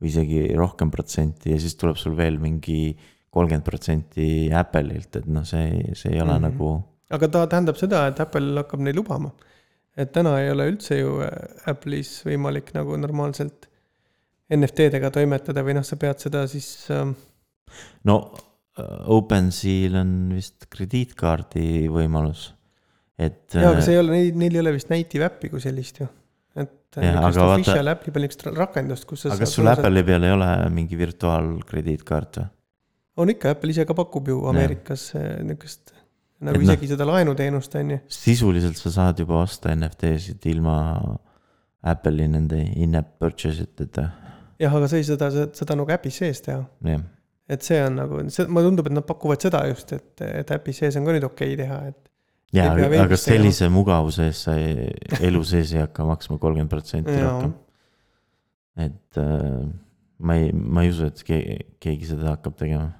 või 0.00 0.12
isegi 0.12 0.44
rohkem 0.56 0.90
protsenti 0.94 1.52
ja 1.52 1.60
siis 1.60 1.76
tuleb 1.76 1.98
sul 2.00 2.16
veel 2.16 2.38
mingi 2.40 2.96
kolmkümmend 3.30 3.64
protsenti 3.66 4.48
Apple'ilt, 4.54 5.20
et 5.20 5.26
noh, 5.28 5.44
see, 5.44 5.92
see 5.94 6.14
ei 6.14 6.22
ole 6.22 6.38
mm. 6.38 6.44
-hmm. 6.44 6.48
nagu 6.48 6.70
aga 7.14 7.28
ta 7.32 7.44
tähendab 7.48 7.78
seda, 7.80 8.06
et 8.10 8.20
Apple 8.20 8.56
hakkab 8.60 8.82
neid 8.84 8.98
lubama. 8.98 9.32
Et 9.98 10.12
täna 10.14 10.36
ei 10.42 10.52
ole 10.52 10.68
üldse 10.72 11.00
ju 11.00 11.18
äh, 11.24 11.32
Apple'is 11.70 12.20
võimalik 12.26 12.70
nagu 12.76 12.96
normaalselt 13.00 13.66
NFT-dega 14.54 15.10
toimetada 15.12 15.64
või 15.66 15.76
noh, 15.76 15.86
sa 15.86 15.98
pead 16.00 16.22
seda 16.22 16.44
siis 16.50 16.68
ähm, 16.94 17.14
no 18.08 18.20
äh, 18.78 18.84
OpenSea'l 19.14 19.98
on 20.00 20.14
vist 20.36 20.68
krediitkaardi 20.72 21.88
võimalus, 21.92 22.48
et. 23.18 23.44
jaa, 23.52 23.74
aga 23.74 23.84
see 23.84 23.96
ei 23.96 24.02
ole, 24.02 24.14
neil, 24.14 24.38
neil 24.44 24.58
ei 24.58 24.64
ole 24.64 24.76
vist 24.78 24.92
native 24.92 25.28
äppi 25.28 25.52
kui 25.52 25.62
sellist 25.64 26.00
ju. 26.02 26.08
et 26.58 27.00
official 27.02 27.92
äppi 27.92 28.14
peal 28.14 28.24
niisugust 28.24 28.48
rakendust, 28.56 29.08
kus 29.08 29.26
sa 29.26 29.34
aga 29.34 29.44
kas 29.44 29.58
sul 29.58 29.68
Apple'i 29.74 30.06
peal 30.06 30.30
ei 30.30 30.36
ole 30.36 30.52
mingi 30.74 30.98
virtuaalkrediitkaart 31.00 32.42
või? 32.42 32.50
on 33.18 33.34
ikka, 33.34 33.56
Apple 33.56 33.74
ise 33.74 33.84
ka 33.84 33.98
pakub 33.98 34.30
ju 34.30 34.40
Ameerikas 34.48 35.10
äh, 35.18 35.30
niisugust 35.42 35.97
nagu 36.40 36.60
Et 36.60 36.62
noh- 36.62 36.72
isegi 36.74 36.92
seda 36.92 37.06
laenuteenust 37.08 37.74
on 37.80 37.90
ju. 37.94 37.98
sisuliselt 38.14 38.76
sa 38.78 38.90
saad 38.94 39.18
juba 39.18 39.40
osta 39.42 39.72
NFT-sid 39.74 40.46
ilma 40.52 40.76
Apple'i 41.88 42.26
nende 42.30 42.58
in-app 42.76 43.18
purchase 43.22 43.62
iteta, 43.68 44.08
jah, 44.58 44.74
aga 44.74 44.88
sa 44.90 44.98
ei 44.98 45.06
seda, 45.06 45.30
seda 45.54 45.76
nagu 45.78 45.90
äpi 45.94 46.10
sees 46.14 46.40
teha. 46.44 46.60
jah. 46.84 47.02
et 47.48 47.62
see 47.64 47.78
on 47.84 47.94
nagu, 47.96 48.20
see, 48.34 48.46
mulle 48.50 48.68
tundub, 48.68 48.86
et 48.90 48.96
nad 48.98 49.06
pakuvad 49.08 49.40
seda 49.40 49.62
just, 49.70 49.92
et, 49.96 50.20
et 50.42 50.50
äpi 50.58 50.74
sees 50.76 50.96
on 51.00 51.06
ka 51.06 51.14
nüüd 51.16 51.24
okei 51.26 51.54
okay 51.54 51.62
teha, 51.64 51.78
et 51.88 52.10
ja, 52.52 52.64
Ei 52.74 52.76
pea 52.76 52.86
aga 53.04 53.16
tegema. 53.16 53.22
sellise 53.24 53.68
mugavuse 53.72 54.26
eest 54.28 54.46
sa 54.48 54.54
ei, 54.58 54.88
elu 55.20 55.42
sees 55.44 55.72
ei 55.74 55.82
hakka 55.84 56.04
maksma 56.08 56.38
kolmkümmend 56.42 56.70
protsenti 56.72 57.14
Jaa. 57.14 57.30
rohkem. 57.30 57.54
et 58.78 59.18
äh, 59.22 59.68
ma 60.18 60.34
ei, 60.38 60.52
ma 60.52 60.82
ei 60.84 60.90
usu, 60.92 61.06
et 61.10 61.22
keegi, 61.26 61.58
keegi 61.82 62.10
seda 62.12 62.32
hakkab 62.34 62.56
tegema. 62.58 62.90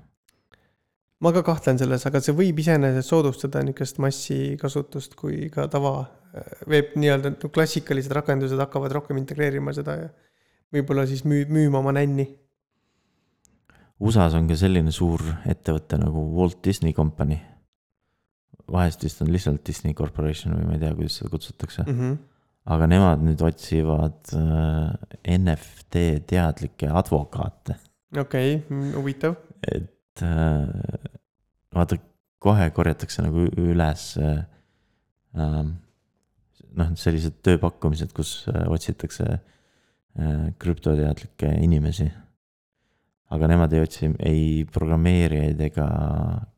Ma 1.25 1.32
ka 1.34 1.42
kahtlen 1.46 1.78
selles, 1.80 2.04
aga 2.06 2.20
see 2.22 2.37
võib 2.37 2.60
iseenesest 2.62 3.10
soodustada 3.10 3.62
niisugust 3.66 3.98
massikasutust, 4.02 5.16
kui 5.18 5.48
ka 5.54 5.66
tava 5.72 5.94
äh, 6.04 6.62
veeb 6.70 6.94
nii-öelda 7.00 7.34
no 7.34 7.50
klassikalised 7.54 8.14
rakendused 8.14 8.60
hakkavad 8.62 8.94
rohkem 9.00 9.18
integreerima 9.20 9.75
seda 9.76 9.98
ja 9.98 10.08
võib-olla 10.75 11.06
siis 11.10 11.25
müü-, 11.26 11.48
müüma 11.50 11.82
oma 11.82 11.94
nänni. 11.96 12.28
USA-s 13.98 14.37
on 14.38 14.46
ka 14.46 14.54
selline 14.58 14.92
suur 14.94 15.25
ettevõte 15.50 15.98
nagu 15.98 16.22
Walt 16.37 16.60
Disney 16.64 16.94
Company. 16.94 17.40
vahest 18.68 19.02
vist 19.02 19.22
on 19.25 19.30
lihtsalt 19.32 19.64
Disney 19.66 19.94
Corporation 19.96 20.54
või 20.54 20.66
ma 20.68 20.75
ei 20.76 20.82
tea, 20.82 20.94
kuidas 20.94 21.18
seda 21.18 21.30
kutsutakse 21.32 21.82
Mm 21.82 21.98
-hmm. 21.98 22.16
aga 22.75 22.87
nemad 22.87 23.22
nüüd 23.25 23.42
otsivad 23.42 24.34
äh, 24.37 25.38
NFT 25.38 26.26
teadlikke 26.26 26.90
advokaate, 26.92 27.75
okei 28.14 28.56
okay,, 28.56 28.92
huvitav. 28.94 29.34
et 29.66 29.97
äh, 30.26 30.68
vaata, 31.75 31.98
kohe 32.38 32.70
korjatakse 32.75 33.25
nagu 33.25 33.48
üles 33.58 34.12
äh, 34.22 34.44
ähm, 35.34 35.75
noh, 36.78 36.94
sellised 36.98 37.40
tööpakkumised, 37.46 38.14
kus 38.16 38.46
äh, 38.52 38.64
otsitakse 38.70 39.26
äh, 39.34 40.46
krüptoteadlikke 40.58 41.52
inimesi. 41.64 42.10
aga 43.28 43.48
nemad 43.50 43.72
ei 43.76 43.82
otsi 43.84 44.08
ei 44.25 44.64
programmeerijaid 44.72 45.58
ega 45.60 45.88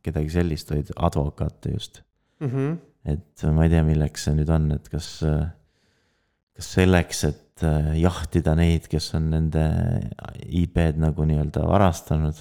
kedagi 0.07 0.31
sellist, 0.31 0.71
vaid 0.71 0.93
advokaate 0.97 1.73
just 1.73 2.05
Mm 2.41 2.49
-hmm. 2.49 2.79
et 3.05 3.43
ma 3.53 3.65
ei 3.65 3.71
tea, 3.71 3.83
milleks 3.85 4.25
see 4.25 4.35
nüüd 4.35 4.49
on, 4.49 4.71
et 4.73 4.89
kas, 4.89 5.09
kas 6.57 6.69
selleks, 6.77 7.25
et 7.29 7.65
äh, 7.65 7.91
jahtida 8.01 8.55
neid, 8.57 8.89
kes 8.89 9.11
on 9.19 9.29
nende 9.35 9.65
IP-d 10.49 10.97
nagu 11.05 11.27
nii-öelda 11.29 11.67
varastanud 11.69 12.41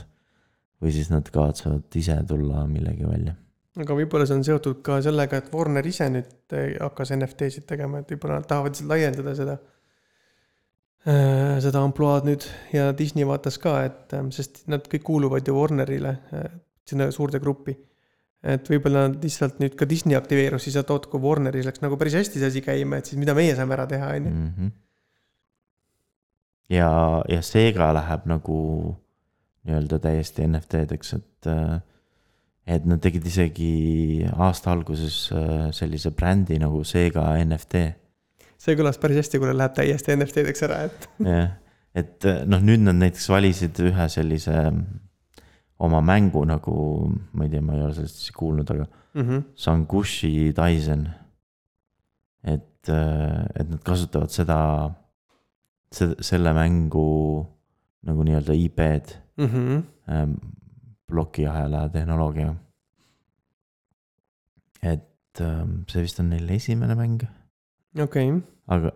või 0.80 0.94
siis 0.96 1.10
nad 1.12 1.28
kavatsevad 1.34 2.00
ise 2.00 2.16
tulla 2.28 2.66
millegi 2.68 3.08
välja. 3.08 3.36
aga 3.80 3.96
võib-olla 3.96 4.28
see 4.28 4.38
on 4.40 4.46
seotud 4.48 4.80
ka 4.84 5.00
sellega, 5.04 5.40
et 5.40 5.52
Warner 5.54 5.86
ise 5.88 6.08
nüüd 6.12 6.56
eh, 6.56 6.78
hakkas 6.80 7.14
NFT-sid 7.16 7.68
tegema, 7.70 8.02
et 8.02 8.16
võib-olla 8.16 8.40
nad 8.40 8.48
tahavad 8.50 8.74
lihtsalt 8.74 8.92
laiendada 8.92 9.36
seda, 9.38 9.60
seda 11.64 11.84
ampluaad 11.86 12.26
nüüd 12.28 12.46
ja 12.76 12.90
Disney 12.98 13.28
vaatas 13.28 13.58
ka, 13.62 13.78
et 13.88 14.16
ähm, 14.18 14.34
sest 14.36 14.66
nad 14.72 14.84
kõik 14.92 15.06
kuuluvad 15.08 15.48
ju 15.48 15.56
Warnerile, 15.56 16.18
sinna 16.90 17.08
suurde 17.16 17.40
gruppi. 17.40 17.78
et 18.40 18.70
võib-olla 18.72 19.08
nad 19.08 19.24
lihtsalt 19.24 19.58
nüüd 19.60 19.74
ka 19.76 19.84
Disney 19.88 20.16
aktiveerus 20.16 20.64
siis 20.64 20.78
sealt 20.78 20.92
oot-, 20.96 21.10
kui 21.12 21.20
Warneris 21.20 21.66
läks 21.68 21.82
nagu 21.84 21.98
päris 22.00 22.16
hästi 22.16 22.40
see 22.40 22.48
asi 22.48 22.62
käima, 22.64 23.00
et 23.00 23.10
siis 23.10 23.20
mida 23.20 23.36
meie 23.36 23.56
saame 23.56 23.76
ära 23.76 23.88
teha, 23.88 24.14
on 24.16 24.28
ju. 24.30 24.32
Mhm. 24.32 24.70
ja, 26.76 26.92
ja 27.28 27.42
seega 27.44 27.92
läheb 27.96 28.28
nagu 28.32 28.60
nii-öelda 29.68 30.00
täiesti 30.04 30.46
NFT-deks, 30.48 31.16
et 31.18 31.50
äh, 31.52 31.80
et 32.70 32.86
nad 32.86 33.02
tegid 33.02 33.26
isegi 33.26 33.72
aasta 34.30 34.74
alguses 34.76 35.18
äh, 35.34 35.70
sellise 35.76 36.12
brändi 36.14 36.60
nagu 36.62 36.84
Sega 36.86 37.32
NFT. 37.42 37.82
see 38.60 38.78
kõlas 38.78 39.00
päris 39.02 39.24
hästi, 39.24 39.42
kui 39.42 39.52
läheb 39.56 39.76
täiesti 39.78 40.14
NFT-deks 40.16 40.66
ära, 40.68 40.84
et. 40.90 41.10
jah, 41.34 41.54
et 41.98 42.30
äh, 42.30 42.44
noh, 42.50 42.62
nüüd 42.64 42.84
nad 42.86 43.00
näiteks 43.00 43.30
valisid 43.32 43.80
ühe 43.88 44.10
sellise 44.14 44.56
mm, 44.70 44.86
oma 45.88 46.04
mängu 46.06 46.44
nagu, 46.48 46.76
ma 47.34 47.48
ei 47.48 47.54
tea, 47.54 47.64
ma 47.66 47.78
ei 47.78 47.86
ole 47.88 47.98
sellest 47.98 48.32
kuulnud, 48.38 48.70
aga 48.76 48.86
mm 48.86 49.22
-hmm. 49.24 49.44
Sangushi 49.56 50.54
Daisen. 50.56 51.10
et, 52.44 52.90
et 52.90 53.70
nad 53.70 53.82
kasutavad 53.84 54.32
seda, 54.32 54.92
selle 55.92 56.54
mängu 56.54 57.46
nagu 58.08 58.24
nii-öelda 58.24 58.54
IP-d 58.54 59.18
Mm 59.40 59.46
-hmm. 59.46 59.84
ähm, 60.14 60.34
plokiahela 61.08 61.90
tehnoloogia. 61.90 62.56
et 64.84 65.42
ähm, 65.42 65.84
see 65.88 66.02
vist 66.02 66.20
on 66.20 66.30
neil 66.30 66.50
esimene 66.50 66.96
mäng, 66.96 67.24
okei 68.04 68.32
okay. 68.32 68.42
aga, 68.68 68.92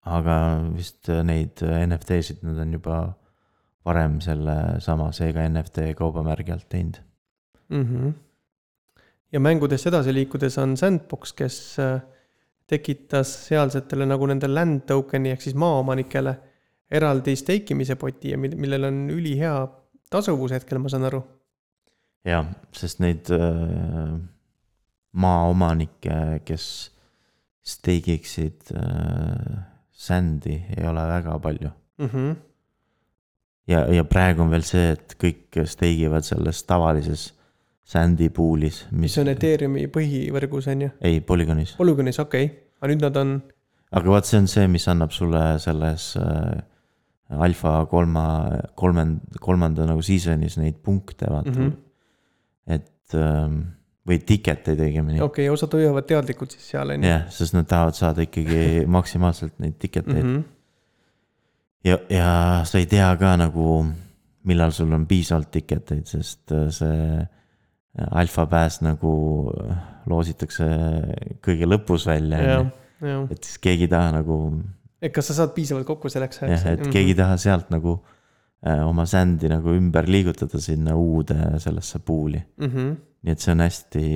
aga 0.00 0.36
vist 0.76 1.08
neid 1.24 1.60
NFT-sid 1.86 2.42
nad 2.42 2.58
on 2.58 2.72
juba 2.72 3.12
varem 3.84 4.20
selle 4.20 4.80
sama 4.80 5.12
Sega 5.12 5.48
NFT 5.48 5.92
kaubamärgi 5.96 6.52
alt 6.52 6.68
teinud. 6.68 6.96
mm. 7.68 7.82
-hmm. 7.82 8.12
ja 9.32 9.40
mängudest 9.40 9.86
edasi 9.86 10.14
liikudes 10.14 10.58
on 10.58 10.76
Sandbox, 10.76 11.32
kes 11.32 11.78
äh, 11.78 12.00
tekitas 12.66 13.46
sealsetele 13.46 14.06
nagu 14.06 14.26
nende 14.26 14.48
land 14.48 14.80
token'i 14.86 15.30
ehk 15.30 15.40
siis 15.40 15.54
maaomanikele 15.54 16.36
eraldi 16.94 17.34
steikimise 17.38 17.96
poti 18.00 18.32
ja 18.34 18.38
mil- 18.40 18.56
millel 18.60 18.88
on 18.90 19.00
ülihea 19.14 19.54
tasuvus 20.12 20.54
hetkel, 20.54 20.78
ma 20.78 20.92
saan 20.92 21.08
aru. 21.08 21.22
jah, 22.24 22.46
sest 22.72 23.02
neid 23.04 23.28
äh, 23.34 24.14
maaomanikke, 25.12 26.40
kes 26.48 26.66
steigiksid 27.64 28.74
äh, 28.76 29.62
sändi, 29.92 30.58
ei 30.76 30.88
ole 30.88 31.04
väga 31.08 31.38
palju 31.38 31.70
mm. 31.98 32.06
-hmm. 32.06 32.36
ja, 33.68 33.86
ja 33.94 34.04
praegu 34.04 34.42
on 34.42 34.50
veel 34.50 34.66
see, 34.66 34.90
et 34.96 35.16
kõik 35.20 35.64
steigivad 35.66 36.24
selles 36.24 36.62
tavalises 36.64 37.32
sändi 37.84 38.28
pool'is, 38.28 38.84
mis 38.90 39.16
on 39.20 39.28
Ethereumi 39.28 39.86
põhivõrgus, 39.92 40.68
on 40.72 40.86
ju? 40.86 40.90
ei, 41.00 41.20
Polygonis. 41.20 41.76
Polygonis, 41.76 42.18
okei 42.18 42.44
okay., 42.44 42.56
aga 42.80 42.92
nüüd 42.92 43.04
nad 43.04 43.16
on, 43.20 43.34
aga 43.92 44.10
vaat 44.10 44.28
see 44.28 44.40
on 44.40 44.48
see, 44.48 44.68
mis 44.68 44.88
annab 44.88 45.12
sulle 45.12 45.42
selles 45.60 46.14
äh, 46.16 46.62
alfa 47.42 47.76
kolma, 47.90 48.24
kolmand-, 48.78 49.38
kolmanda 49.42 49.86
nagu 49.88 50.02
season'is 50.04 50.58
neid 50.60 50.80
punkte, 50.84 51.28
vaata 51.30 51.54
mm. 51.54 51.64
-hmm. 51.64 52.76
et 52.76 53.18
ähm, 53.20 53.60
või 54.04 54.20
ticket 54.26 54.68
eid 54.68 54.80
õigemini. 54.84 55.20
okei 55.24 55.46
okay,, 55.48 55.52
osad 55.52 55.76
hoiavad 55.76 56.06
teadlikult 56.08 56.56
siis 56.56 56.66
seal, 56.74 56.92
on 56.94 57.04
ju? 57.04 57.10
jah, 57.10 57.24
sest 57.32 57.56
nad 57.56 57.68
tahavad 57.68 57.96
saada 57.98 58.24
ikkagi 58.26 58.84
maksimaalselt 58.96 59.56
neid 59.64 59.78
ticket 59.80 60.08
eid 60.08 60.24
mm. 60.24 60.34
-hmm. 60.34 60.42
ja, 61.88 61.98
ja 62.12 62.32
sa 62.68 62.80
ei 62.80 62.88
tea 62.90 63.08
ka 63.20 63.36
nagu, 63.40 63.84
millal 64.44 64.74
sul 64.76 64.92
on 64.92 65.06
piisavalt 65.08 65.50
ticket 65.50 65.94
eid, 65.96 66.06
sest 66.10 66.52
äh, 66.52 66.68
see 66.74 67.24
alfa 67.94 68.46
pääs 68.50 68.80
nagu 68.82 69.14
loositakse 70.10 70.66
kõige 71.44 71.68
lõpus 71.68 72.08
välja, 72.08 72.64
et 73.30 73.44
siis 73.44 73.60
keegi 73.62 73.86
ei 73.86 73.92
taha 73.92 74.16
nagu 74.18 74.38
et 75.04 75.12
kas 75.14 75.30
sa 75.30 75.38
saad 75.40 75.54
piisavalt 75.56 75.86
kokku 75.88 76.12
selleks 76.12 76.42
jah, 76.42 76.50
ajaks? 76.50 76.68
et 76.72 76.92
keegi 76.92 77.14
ei 77.14 77.18
taha 77.18 77.36
sealt 77.40 77.72
nagu 77.74 77.98
äh, 78.66 78.80
oma 78.86 79.06
sändi 79.10 79.50
nagu 79.52 79.74
ümber 79.76 80.08
liigutada 80.10 80.60
sinna 80.62 80.96
uude 80.98 81.36
sellesse 81.62 82.00
pool'i. 82.00 82.40
mm. 82.60 82.70
-hmm. 82.70 82.96
nii 83.22 83.36
et 83.36 83.44
see 83.44 83.52
on 83.52 83.64
hästi 83.64 84.06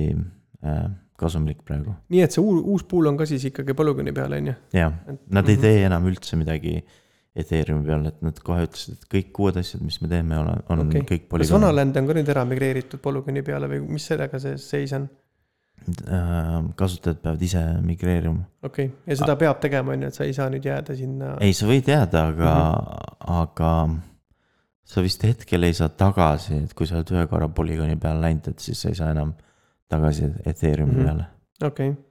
äh, 0.65 0.87
kasumlik 1.19 1.61
praegu. 1.67 1.93
nii 2.09 2.23
et 2.25 2.35
see 2.35 2.43
uus, 2.43 2.63
uus 2.63 2.87
pool 2.89 3.11
on 3.11 3.19
ka 3.19 3.27
siis 3.29 3.45
ikkagi 3.51 3.75
Polygoni 3.77 4.15
peal, 4.15 4.33
on 4.39 4.49
ju? 4.51 4.55
jah, 4.73 4.97
nad 5.27 5.49
ei 5.49 5.59
mhm. 5.59 5.61
tee 5.67 5.85
enam 5.85 6.09
üldse 6.09 6.39
midagi 6.39 6.79
Ethereumi 7.39 7.85
peal, 7.85 8.05
et 8.09 8.23
nad 8.25 8.39
kohe 8.43 8.63
ütlesid, 8.65 8.97
et 8.97 9.09
kõik 9.13 9.37
uued 9.43 9.59
asjad, 9.61 9.83
mis 9.85 9.99
me 10.01 10.09
teeme, 10.11 10.37
on 10.39 10.49
Okei. 10.49 10.73
okay. 10.73 11.03
kõik 11.11 11.25
kas 11.25 11.29
polügoon 11.31 11.61
Vanaland 11.61 11.99
on 12.01 12.07
ka 12.09 12.15
nüüd 12.17 12.31
ära 12.33 12.45
migreeritud 12.49 13.01
Polygoni 13.03 13.43
peale 13.45 13.69
või 13.71 13.83
mis 13.85 14.07
sellega 14.09 14.41
see 14.41 14.57
seis 14.59 14.95
on? 14.97 15.05
Äh, 15.87 16.53
kasutajad 16.75 17.21
peavad 17.23 17.41
ise 17.41 17.63
migreerima. 17.85 18.43
okei 18.63 18.85
okay., 18.85 18.97
ja 19.07 19.17
seda 19.21 19.35
peab 19.39 19.59
tegema, 19.63 19.93
on 19.95 20.05
ju, 20.05 20.11
et 20.11 20.19
sa 20.19 20.27
ei 20.27 20.35
saa 20.37 20.49
nüüd 20.51 20.65
jääda 20.65 20.95
sinna. 20.97 21.33
ei, 21.43 21.55
sa 21.57 21.69
võid 21.69 21.89
jääda, 21.89 22.25
aga 22.33 22.53
mm. 22.53 22.85
-hmm. 22.85 23.33
aga 23.41 23.71
sa 24.89 25.03
vist 25.05 25.23
hetkel 25.23 25.67
ei 25.67 25.73
saa 25.77 25.89
tagasi, 25.89 26.63
et 26.65 26.73
kui 26.73 26.87
sa 26.89 26.99
oled 26.99 27.13
ühe 27.13 27.25
korra 27.31 27.49
polügooni 27.49 27.97
peale 28.01 28.23
läinud, 28.25 28.51
et 28.51 28.59
siis 28.59 28.81
sa 28.81 28.89
ei 28.89 28.99
saa 28.99 29.11
enam 29.15 29.33
tagasi 29.89 30.29
Ethereumi 30.45 30.93
mm 30.93 30.99
-hmm. 30.99 31.05
peale. 31.05 31.25
okei 31.63 31.89
okay. 31.89 32.03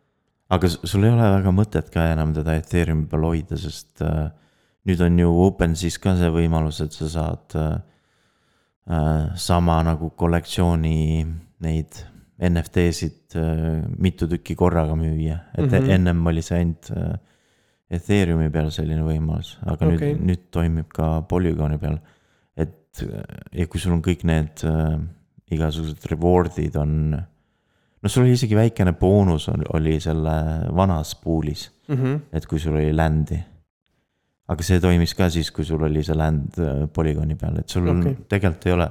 aga 0.48 0.68
sul 0.68 1.04
ei 1.04 1.10
ole 1.10 1.30
väga 1.36 1.50
mõtet 1.50 1.90
ka 1.94 2.12
enam 2.12 2.34
teda 2.34 2.54
Ethereumi 2.54 3.06
peal 3.06 3.24
hoida, 3.30 3.56
sest 3.56 4.02
äh, 4.02 4.30
nüüd 4.86 5.00
on 5.04 5.18
ju 5.18 5.32
OpenSea's 5.46 5.98
ka 5.98 6.16
see 6.16 6.30
võimalus, 6.30 6.80
et 6.84 6.92
sa 6.92 7.08
saad 7.08 7.54
äh, 7.54 7.80
äh, 8.90 9.36
sama 9.36 9.82
nagu 9.82 10.10
kollektsiooni 10.10 11.26
neid 11.60 12.04
NFT-sid 12.38 13.34
äh, 13.36 13.80
mitu 13.98 14.28
tükki 14.30 14.54
korraga 14.58 14.94
müüa, 14.94 15.40
et 15.56 15.64
mm. 15.64 15.72
-hmm. 15.72 15.90
ennem 15.90 16.26
oli 16.26 16.42
see 16.42 16.58
ainult 16.58 16.90
äh, 16.94 17.16
Ethereumi 17.88 18.50
peal 18.52 18.68
selline 18.72 19.00
võimalus, 19.00 19.54
aga 19.64 19.86
okay. 19.88 20.12
Nüüd, 20.12 20.24
nüüd 20.28 20.42
toimib 20.52 20.90
ka 20.92 21.22
Polygoni 21.28 21.78
peal. 21.80 21.98
et 22.56 23.02
äh, 23.02 23.22
ja 23.52 23.66
kui 23.66 23.80
sul 23.80 23.96
on 23.96 24.02
kõik 24.04 24.24
need 24.28 24.64
äh, 24.68 24.98
igasugused 25.56 26.04
reward'id 26.12 26.76
on, 26.76 27.16
no 27.16 28.10
sul 28.12 28.26
oli 28.26 28.36
isegi 28.36 28.58
väikene 28.58 28.92
boonus 28.92 29.48
on, 29.48 29.64
oli 29.74 29.96
selle 30.04 30.34
vanas 30.76 31.14
pool'is 31.16 31.70
mm. 31.88 31.94
-hmm. 31.96 32.20
et 32.32 32.46
kui 32.46 32.60
sul 32.60 32.76
oli 32.76 32.92
land'i. 32.92 33.40
aga 34.48 34.62
see 34.62 34.80
toimis 34.80 35.14
ka 35.14 35.30
siis, 35.30 35.50
kui 35.50 35.64
sul 35.64 35.82
oli 35.82 36.04
see 36.04 36.16
land 36.16 36.60
äh, 36.60 36.86
polügooni 36.92 37.36
peal, 37.40 37.58
et 37.58 37.68
sul 37.68 37.88
okay. 37.88 38.16
tegelikult 38.28 38.66
ei 38.66 38.72
ole 38.72 38.90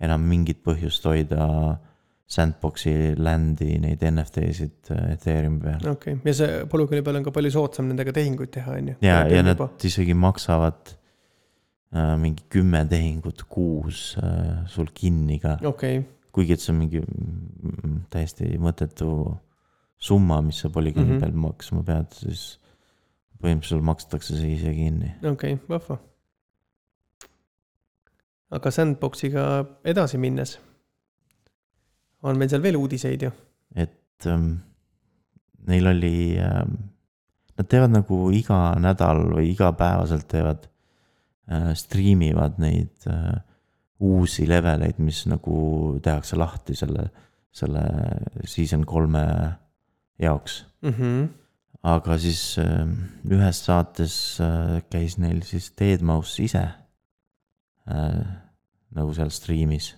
enam 0.00 0.20
mingit 0.24 0.64
põhjust 0.64 1.04
hoida 1.04 1.76
sandbox'i 2.30 3.16
land'i 3.18 3.74
neid 3.82 4.04
NFT-sid 4.06 4.92
äh, 4.94 5.12
Ethereumi 5.16 5.60
peal. 5.64 5.90
okei 5.92 6.14
okay., 6.14 6.30
ja 6.30 6.36
see 6.36 6.62
Polygoni 6.70 7.02
peal 7.06 7.18
on 7.18 7.26
ka 7.26 7.34
palju 7.34 7.52
soodsam 7.56 7.90
nendega 7.90 8.14
tehinguid 8.14 8.52
teha, 8.54 8.76
on 8.78 8.92
ju. 8.92 8.96
ja, 9.04 9.24
ja 9.30 9.42
nad 9.46 9.84
isegi 9.86 10.14
maksavad 10.14 10.94
äh, 10.94 12.14
mingi 12.22 12.46
kümme 12.52 12.84
tehingut 12.90 13.42
kuus 13.50 14.14
äh, 14.22 14.62
sul 14.70 14.92
kinni 14.94 15.40
ka, 15.42 15.56
okay. 15.72 16.04
kuigi 16.30 16.54
et 16.54 16.62
see 16.62 16.74
on 16.74 16.80
mingi 16.84 17.02
mm, 17.02 17.98
täiesti 18.14 18.54
mõttetu 18.62 19.10
summa, 20.00 20.38
mis 20.44 20.62
sa 20.62 20.70
polügooni 20.72 21.16
mm. 21.16 21.16
-hmm. 21.16 21.26
peal 21.26 21.44
maksma 21.48 21.82
pead, 21.84 22.14
siis 22.22 22.46
põhimõtteliselt 23.42 23.84
makstakse 23.90 24.38
see 24.38 24.54
ise 24.54 24.76
kinni. 24.78 25.16
okei 25.24 25.58
okay,, 25.58 25.66
vahva. 25.68 25.98
aga 28.54 28.70
Sandboxiga 28.70 29.50
edasi 29.82 30.18
minnes 30.18 30.60
on 32.22 32.38
meil 32.38 32.50
seal 32.52 32.62
veel 32.62 32.78
uudiseid 32.80 33.22
ju. 33.22 33.30
et 33.74 34.26
ähm, 34.26 34.54
neil 35.68 35.86
oli 35.86 36.38
ähm,, 36.40 36.76
nad 37.58 37.68
teevad 37.68 37.92
nagu 37.94 38.22
iga 38.34 38.74
nädal 38.80 39.26
või 39.34 39.52
igapäevaselt 39.52 40.28
teevad 40.30 40.66
äh,, 41.50 41.72
striimivad 41.78 42.60
neid 42.62 43.08
äh, 43.10 43.40
uusi 44.00 44.46
leveleid, 44.48 45.00
mis 45.04 45.26
nagu 45.28 45.98
tehakse 46.02 46.38
lahti 46.40 46.76
selle, 46.78 47.10
selle 47.52 47.84
season 48.48 48.86
kolme 48.88 49.24
jaoks. 50.18 50.64
mm. 50.82 50.90
-hmm. 50.90 51.28
aga 51.82 52.18
siis 52.18 52.58
äh, 52.58 52.88
ühes 53.30 53.64
saates 53.64 54.40
äh, 54.40 54.82
käis 54.90 55.18
neil 55.18 55.42
siis 55.42 55.72
Deadmau5 55.80 56.42
ise 56.44 56.68
äh, 57.88 58.26
nagu 58.90 59.14
seal 59.14 59.30
striimis 59.30 59.96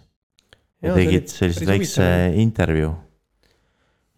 ja 0.82 0.96
tegid 0.96 1.30
sellise 1.30 1.68
väikse 1.68 2.06
intervjuu. 2.42 2.92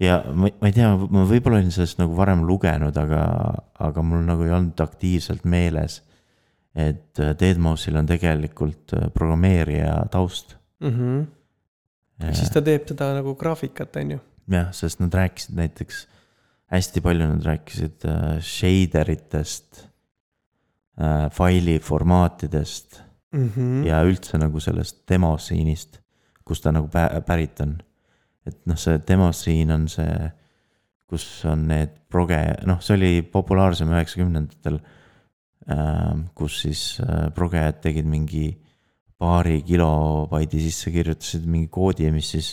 ja 0.02 0.18
ma, 0.32 0.50
ma 0.60 0.70
ei 0.70 0.74
tea, 0.76 0.90
ma 0.96 1.24
võib-olla 1.28 1.60
olin 1.60 1.72
sellest 1.74 2.00
nagu 2.00 2.16
varem 2.18 2.44
lugenud, 2.48 2.96
aga, 2.98 3.22
aga 3.86 4.04
mul 4.04 4.24
nagu 4.26 4.46
ei 4.46 4.54
olnud 4.56 4.80
aktiivselt 4.84 5.46
meeles. 5.48 6.00
et 6.74 7.20
Deadmau5-il 7.40 8.00
on 8.00 8.08
tegelikult 8.10 8.96
äh, 8.96 9.08
programmeerija 9.14 10.08
taust. 10.10 10.56
mm. 10.80 10.90
-hmm. 10.90 11.24
ehk 12.28 12.36
siis 12.40 12.50
ta 12.50 12.62
teeb 12.62 12.88
seda 12.88 13.12
nagu 13.14 13.36
graafikat, 13.38 13.96
on 13.96 14.16
ju. 14.16 14.20
jah, 14.50 14.72
sest 14.72 15.00
nad 15.00 15.14
rääkisid 15.14 15.56
näiteks, 15.56 16.06
hästi 16.74 17.00
palju 17.00 17.28
nad 17.28 17.46
rääkisid 17.46 18.08
äh, 18.08 18.40
shader 18.40 19.10
itest 19.10 19.84
äh,, 20.98 21.30
faili 21.30 21.78
formaatidest 21.78 23.02
mm. 23.32 23.48
-hmm. 23.48 23.86
ja 23.86 24.02
üldse 24.02 24.38
nagu 24.38 24.60
sellest 24.60 25.04
demosiinist, 25.08 26.00
kust 26.44 26.64
ta 26.64 26.72
nagu 26.72 26.88
pä- 26.92 27.20
pärit 27.26 27.60
on. 27.64 27.76
et 28.46 28.58
noh, 28.68 28.76
see 28.76 28.98
demo 29.08 29.30
siin 29.32 29.70
on 29.72 29.86
see, 29.88 30.32
kus 31.08 31.24
on 31.48 31.68
need 31.70 31.94
proge, 32.12 32.40
noh, 32.68 32.80
see 32.84 32.96
oli 32.98 33.12
populaarsem 33.22 33.92
üheksakümnendatel 33.94 34.80
äh,. 35.72 36.12
kus 36.36 36.60
siis 36.66 36.82
äh, 37.00 37.30
progejad 37.34 37.80
tegid 37.84 38.08
mingi 38.08 38.50
paari 39.18 39.62
kilobaidi 39.64 40.60
sisse, 40.66 40.92
kirjutasid 40.92 41.46
mingi 41.48 41.70
koodi, 41.72 42.10
mis 42.12 42.34
siis 42.34 42.50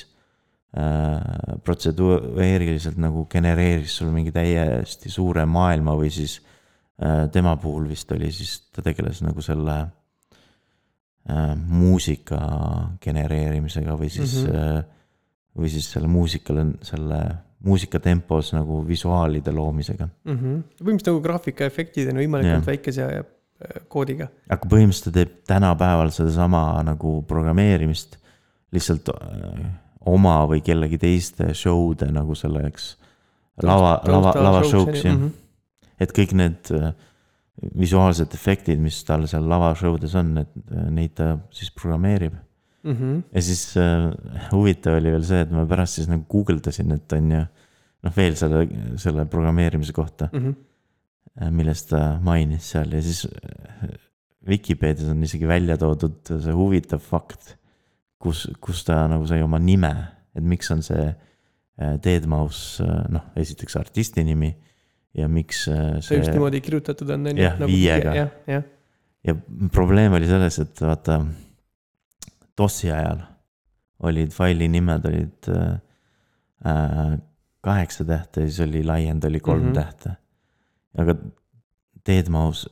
äh, 0.77 1.57
protseduuriliselt 1.65 2.99
nagu 3.01 3.25
genereeris 3.31 3.97
sulle 3.99 4.15
mingi 4.15 4.31
täiesti 4.31 5.11
suure 5.11 5.43
maailma 5.45 5.97
või 5.99 6.11
siis 6.13 6.37
äh, 7.03 7.25
tema 7.33 7.57
puhul 7.59 7.89
vist 7.91 8.11
oli 8.15 8.31
siis, 8.31 8.61
ta 8.71 8.85
tegeles 8.85 9.19
nagu 9.25 9.43
selle 9.43 9.81
äh, 11.29 11.53
muusika 11.55 12.39
genereerimisega 13.03 13.97
või 13.97 14.09
siis 14.09 14.41
mm, 14.43 14.51
-hmm. 14.51 14.83
või 15.61 15.73
siis 15.73 15.91
selle 15.91 16.07
muusikale, 16.07 16.65
selle 16.81 17.21
muusika 17.63 17.99
tempos 17.99 18.53
nagu 18.53 18.81
visuaalide 18.87 19.51
loomisega 19.51 20.07
mm. 20.07 20.37
-hmm. 20.37 20.63
põhimõtteliselt 20.79 21.11
nagu 21.13 21.21
graafikaefektid 21.27 22.09
on 22.13 22.21
võimalikult 22.23 22.71
väikese 22.71 23.05
äh, 23.11 23.27
koodiga. 23.87 24.27
aga 24.49 24.67
põhimõtteliselt 24.67 25.11
ta 25.11 25.19
teeb 25.19 25.37
tänapäeval 25.47 26.11
sedasama 26.15 26.81
nagu 26.85 27.21
programmeerimist 27.27 28.17
lihtsalt 28.71 29.13
äh, 29.13 29.61
oma 30.05 30.41
või 30.49 30.63
kellegi 30.65 30.97
teiste 30.97 31.53
show'de 31.53 32.09
nagu 32.11 32.35
selleks 32.35 32.95
lava, 33.63 33.99
lava, 34.07 34.33
lava 34.41 34.63
show'ks 34.65 35.05
jah 35.05 35.13
mm 35.13 35.21
-hmm.. 35.21 35.93
et 35.99 36.13
kõik 36.17 36.33
need 36.33 36.73
äh, 36.77 36.93
visuaalsed 37.61 38.33
efektid, 38.33 38.79
mis 38.81 39.01
tal 39.05 39.27
seal 39.29 39.45
lava 39.49 39.71
show 39.77 39.97
des 40.01 40.15
on, 40.17 40.33
et 40.41 40.53
neid 40.89 41.13
ta 41.17 41.35
siis 41.53 41.71
programmeerib 41.77 42.33
mm. 42.83 42.95
-hmm. 42.95 43.21
ja 43.33 43.41
siis 43.41 43.77
äh, 43.77 44.11
huvitav 44.51 44.97
oli 44.97 45.11
veel 45.11 45.25
see, 45.25 45.41
et 45.41 45.51
ma 45.51 45.65
pärast 45.65 45.99
siis 45.99 46.09
nagu 46.09 46.25
guugeldasin, 46.29 46.91
et 46.91 47.13
on 47.13 47.31
ju 47.31 47.41
noh, 48.01 48.15
veel 48.17 48.35
selle, 48.35 48.67
selle 48.97 49.25
programmeerimise 49.25 49.93
kohta 49.93 50.29
mm. 50.33 50.39
-hmm. 50.39 51.51
millest 51.51 51.89
ta 51.89 52.19
mainis 52.21 52.71
seal 52.71 52.93
ja 52.93 53.01
siis 53.01 53.25
äh, 53.25 53.89
Vikipeedias 54.47 55.09
on 55.09 55.23
isegi 55.23 55.47
välja 55.47 55.77
toodud 55.77 56.25
see 56.25 56.53
huvitav 56.53 56.99
fakt, 56.99 57.57
kus, 58.19 58.47
kus 58.61 58.83
ta 58.83 59.07
nagu 59.07 59.27
sai 59.27 59.41
oma 59.41 59.59
nime, 59.59 59.93
et 60.35 60.43
miks 60.43 60.71
on 60.71 60.81
see 60.81 61.05
äh, 61.07 61.93
Deadmau5 62.05 62.87
noh, 63.09 63.21
esiteks 63.35 63.75
artisti 63.75 64.23
nimi 64.23 64.55
ja 65.17 65.27
miks 65.27 65.65
see. 65.65 66.01
see 66.01 66.21
just 66.21 66.31
niimoodi 66.31 66.61
kirjutatud 66.61 67.09
on, 67.09 67.27
on 67.27 67.37
ju. 67.37 67.43
jah, 67.43 67.57
nagu 67.59 67.71
viiega. 67.71 68.15
ja, 68.15 68.27
ja. 68.47 68.61
ja 69.27 69.35
probleem 69.71 70.13
oli 70.17 70.29
selles, 70.29 70.59
et 70.63 70.81
vaata 70.81 71.19
DOS-i 72.57 72.91
ajal 72.91 73.25
olid 74.07 74.33
faili 74.33 74.67
nimed 74.71 75.05
olid 75.05 75.51
äh, 75.51 77.17
kaheksa 77.61 78.05
tähte 78.05 78.45
ja 78.45 78.49
siis 78.49 78.59
oli 78.65 78.83
laiend 78.83 79.23
oli 79.23 79.39
kolm 79.39 79.63
mm 79.63 79.69
-hmm. 79.71 79.75
tähte. 79.75 80.09
aga 80.97 81.15
Deadmau5, 82.09 82.69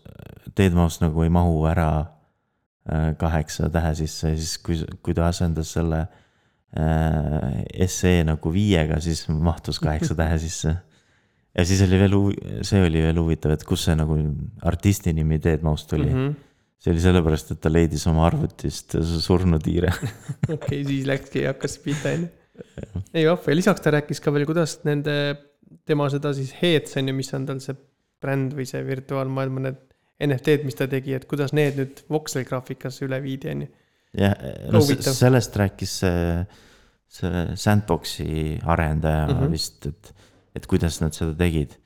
Deadmau5 0.60 0.97
nagu 1.02 1.23
ei 1.23 1.30
mahu 1.30 1.65
ära 1.65 1.99
äh, 1.99 3.17
kaheksa 3.17 3.69
tähe 3.69 3.95
sisse 3.95 4.30
ja 4.30 4.36
siis, 4.36 4.58
kui, 4.58 4.86
kui 5.04 5.13
ta 5.13 5.28
asendas 5.28 5.73
selle 5.73 5.99
äh, 5.99 7.88
SE 7.88 8.23
nagu 8.23 8.54
viiega, 8.54 8.99
siis 8.99 9.28
mahtus 9.30 9.80
kaheksa 9.80 10.15
tähe 10.23 10.39
sisse. 10.39 10.75
Ja 11.58 11.66
siis 11.66 11.82
oli 11.86 12.00
veel, 12.02 12.18
see 12.68 12.84
oli 12.86 13.02
veel 13.08 13.22
huvitav, 13.22 13.56
et 13.56 13.66
kust 13.68 13.90
see 13.90 13.98
nagu 13.98 14.18
artisti 14.70 15.14
nimi 15.14 15.42
Deadmau5 15.44 15.90
tuli 15.90 16.12
mm. 16.12 16.22
-hmm 16.28 16.38
see 16.80 16.94
oli 16.94 17.02
sellepärast, 17.04 17.50
et 17.52 17.60
ta 17.60 17.72
leidis 17.72 18.06
oma 18.08 18.26
arvutist 18.30 18.96
surnukiire 19.04 19.92
okei 19.98 20.54
okay,, 20.56 20.84
siis 20.88 21.08
läkski 21.10 21.44
ja 21.44 21.54
hakkas 21.54 21.78
pihta, 21.84 22.14
on 22.16 22.22
ju. 22.24 23.04
ei 23.14 23.26
vahva 23.28 23.52
ja 23.52 23.58
lisaks 23.60 23.84
ta 23.84 23.92
rääkis 23.92 24.24
ka 24.24 24.32
veel, 24.32 24.46
kuidas 24.48 24.78
nende, 24.88 25.16
tema 25.88 26.08
seda 26.12 26.32
siis 26.38 26.54
Heads 26.62 26.96
on 27.00 27.12
ju, 27.12 27.18
mis 27.18 27.34
on 27.36 27.48
tal 27.50 27.60
see 27.64 27.76
bränd 28.24 28.56
või 28.56 28.68
see 28.70 28.82
virtuaalmaailma 28.88 29.66
need 29.68 29.84
NFT-d, 30.24 30.68
mis 30.68 30.76
ta 30.76 30.88
tegi, 30.92 31.14
et 31.16 31.28
kuidas 31.32 31.54
need 31.56 31.78
nüüd 31.80 32.02
voxel 32.12 32.44
graafikasse 32.48 33.06
üle 33.08 33.22
viidi, 33.24 33.52
on 33.52 33.66
ju. 33.66 33.70
jah, 34.20 34.36
no 34.72 34.82
sellest 34.84 35.56
rääkis 35.60 36.00
see, 36.02 36.24
see 37.20 37.44
Sandboxi 37.60 38.58
arendaja 38.64 39.28
mm 39.28 39.36
-hmm. 39.36 39.52
vist, 39.56 39.86
et, 39.88 40.14
et 40.60 40.67
kuidas 40.67 41.00
nad 41.02 41.15
seda 41.15 41.34
tegid. 41.39 41.78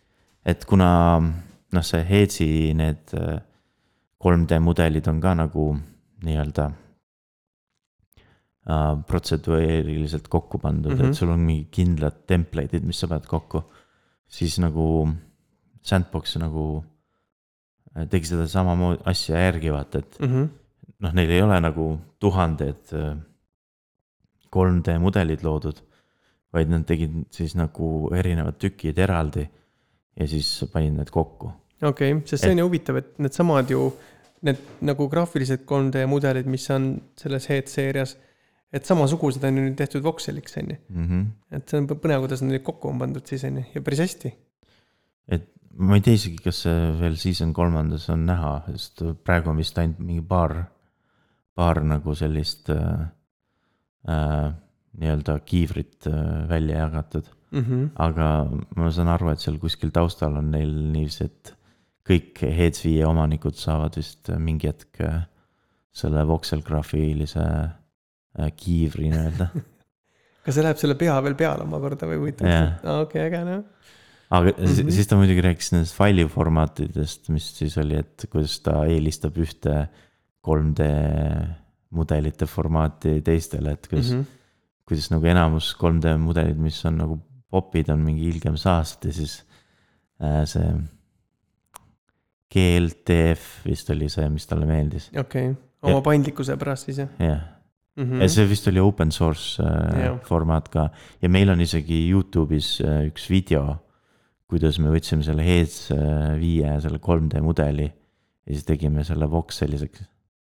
et 0.45 0.65
kuna 0.65 0.89
noh, 1.21 1.83
see 1.85 2.03
Headsi 2.03 2.47
need 2.75 3.13
3D 4.23 4.59
mudelid 4.63 5.07
on 5.11 5.19
ka 5.23 5.33
nagu 5.35 5.65
nii-öelda 6.23 6.65
äh, 8.69 8.93
protseduuriliselt 9.09 10.27
kokku 10.31 10.59
pandud 10.63 10.91
mm, 10.93 10.97
-hmm. 10.97 11.03
et 11.03 11.11
mhm. 11.11 11.19
sul 11.19 11.29
on 11.29 11.39
mingi 11.39 11.67
kindlad 11.71 12.23
template'id, 12.27 12.83
mis 12.87 12.99
sa 12.99 13.07
pead 13.07 13.27
kokku. 13.27 13.63
siis 14.27 14.59
nagu 14.59 15.09
Sandbox 15.83 16.37
nagu 16.39 16.83
äh, 17.97 18.07
tegi 18.09 18.25
seda 18.31 18.47
samamoodi 18.47 19.01
asja 19.05 19.39
järgi, 19.39 19.71
vaata, 19.71 19.99
et 19.99 20.19
mm 20.19 20.27
-hmm. 20.27 20.47
noh, 20.99 21.13
neil 21.13 21.29
ei 21.29 21.41
ole 21.41 21.59
nagu 21.59 21.99
tuhanded 22.19 22.83
3D 24.55 24.87
äh, 24.95 24.99
mudelid 24.99 25.43
loodud, 25.43 25.83
vaid 26.53 26.71
nad 26.71 26.85
tegid 26.87 27.23
siis 27.33 27.55
nagu 27.57 27.89
erinevad 28.15 28.59
tükid 28.61 28.99
eraldi 29.01 29.45
ja 30.19 30.27
siis 30.29 30.49
panid 30.73 30.97
need 30.97 31.11
kokku. 31.13 31.51
okei 31.81 32.13
okay,, 32.13 32.27
sest 32.29 32.45
see 32.45 32.53
on 32.53 32.61
ju 32.61 32.67
huvitav, 32.67 32.99
et 33.01 33.15
needsamad 33.23 33.71
ju 33.73 33.87
need 34.43 34.59
nagu 34.83 35.07
graafilised 35.11 35.63
3D 35.69 36.05
mudelid, 36.11 36.47
mis 36.51 36.67
on 36.75 36.93
selles 37.19 37.47
Head 37.51 37.71
seerias, 37.71 38.17
et 38.73 38.85
samasugused 38.85 39.43
on 39.47 39.57
ju 39.57 39.65
nüüd 39.67 39.77
tehtud 39.79 40.03
voxeliks, 40.03 40.57
on 40.59 40.73
ju. 40.73 40.77
Mhm. 40.89 41.25
et 41.51 41.69
see 41.69 41.79
on 41.79 41.87
põnev, 41.87 42.25
kuidas 42.25 42.43
nad 42.43 42.63
kokku 42.63 42.91
on 42.91 42.99
pandud 42.99 43.27
siis, 43.27 43.45
on 43.47 43.61
ju, 43.61 43.65
ja 43.75 43.81
päris 43.81 44.03
hästi. 44.03 44.33
et 45.37 45.49
ma 45.77 45.97
ei 45.97 46.05
tea 46.05 46.19
isegi, 46.19 46.41
kas 46.43 46.63
see 46.67 46.91
veel 46.99 47.15
season 47.17 47.53
kolmandas 47.53 48.09
on 48.13 48.25
näha, 48.29 48.53
sest 48.75 49.01
praegu 49.25 49.49
on 49.49 49.57
vist 49.57 49.77
ainult 49.81 50.01
mingi 50.03 50.25
paar, 50.27 50.57
paar 51.55 51.81
nagu 51.85 52.15
sellist 52.17 52.69
äh, 52.73 53.07
äh, 54.09 54.51
nii-öelda 54.99 55.39
kiivrit 55.47 56.07
äh, 56.07 56.47
välja 56.49 56.83
jagatud 56.85 57.27
mm. 57.51 57.59
-hmm. 57.59 57.89
aga 57.95 58.29
ma 58.75 58.91
saan 58.91 59.11
aru, 59.13 59.31
et 59.33 59.43
seal 59.43 59.59
kuskil 59.61 59.93
taustal 59.95 60.37
on 60.39 60.51
neil 60.53 60.73
niiviisi, 60.93 61.29
et 61.29 61.53
kõik 62.07 62.43
Heads5 62.43 63.05
omanikud 63.07 63.55
saavad 63.57 63.95
vist 63.97 64.29
mingi 64.37 64.69
hetk 64.69 65.01
äh, 65.01 65.23
selle 65.93 66.25
vokselgraafilise 66.27 67.45
äh, 67.45 68.51
kiivri 68.57 69.09
nii-öelda 69.13 69.49
kas 70.43 70.57
see 70.57 70.65
läheb 70.65 70.79
selle 70.81 70.97
pea 70.99 71.15
veel 71.25 71.37
peale 71.39 71.65
omakorda 71.67 72.09
või 72.09 72.21
huvitav 72.21 72.49
yeah.? 72.49 72.75
ah, 72.83 73.03
okei 73.05 73.23
okay,, 73.23 73.29
äge 73.31 73.43
noh. 73.47 73.65
aga 74.29 74.53
mm 74.53 74.69
-hmm. 74.69 74.93
siis 74.97 75.09
ta 75.09 75.19
muidugi 75.19 75.45
rääkis 75.45 75.73
nendest 75.75 75.97
faili 75.97 76.27
formaatidest, 76.29 77.29
mis 77.33 77.49
siis 77.57 77.77
oli, 77.81 77.99
et 78.03 78.27
kuidas 78.29 78.59
ta 78.65 78.83
eelistab 78.85 79.37
ühte 79.41 79.87
3D 80.43 80.87
mudelite 81.93 82.45
formaati 82.49 83.21
teistele, 83.21 83.77
et 83.77 83.87
kuidas 83.87 84.11
mm, 84.11 84.21
-hmm. 84.21 84.42
Kuidas 84.87 85.09
nagu 85.13 85.27
enamus 85.29 85.73
3D 85.79 86.17
mudelid, 86.19 86.59
mis 86.59 86.79
on 86.89 86.99
nagu 87.03 87.19
popid, 87.53 87.91
on 87.93 88.01
mingi 88.03 88.27
ilgem 88.31 88.57
saast 88.59 89.05
ja 89.07 89.13
siis 89.15 89.39
äh, 90.23 90.43
see 90.49 90.73
GLTF 92.53 93.63
vist 93.65 93.89
oli 93.93 94.09
see, 94.13 94.27
mis 94.29 94.45
talle 94.49 94.67
meeldis. 94.69 95.09
okei 95.13 95.51
okay., 95.53 95.59
oma 95.83 95.99
ja, 95.99 96.05
paindlikkuse 96.05 96.57
pärast 96.61 96.89
siis 96.89 97.01
jah? 97.03 97.11
jah 97.21 97.41
mm 97.95 98.03
-hmm. 98.03 98.21
ja 98.21 98.29
see 98.29 98.49
vist 98.49 98.67
oli 98.67 98.79
open 98.79 99.11
source 99.11 99.63
äh, 99.63 100.19
formaat 100.27 100.69
ka 100.69 100.89
ja 101.21 101.29
meil 101.29 101.49
on 101.49 101.61
isegi 101.61 102.11
Youtube'is 102.11 102.81
äh, 102.81 103.07
üks 103.07 103.29
video, 103.29 103.75
kuidas 104.47 104.79
me 104.79 104.89
võtsime 104.89 105.23
selle 105.23 105.43
Heads 105.43 105.91
äh, 105.91 106.39
viie 106.39 106.79
selle 106.81 106.97
3D 106.97 107.41
mudeli 107.41 107.85
ja 108.45 108.53
siis 108.53 108.65
tegime 108.65 109.03
selle 109.03 109.29
voxeliseks 109.29 110.03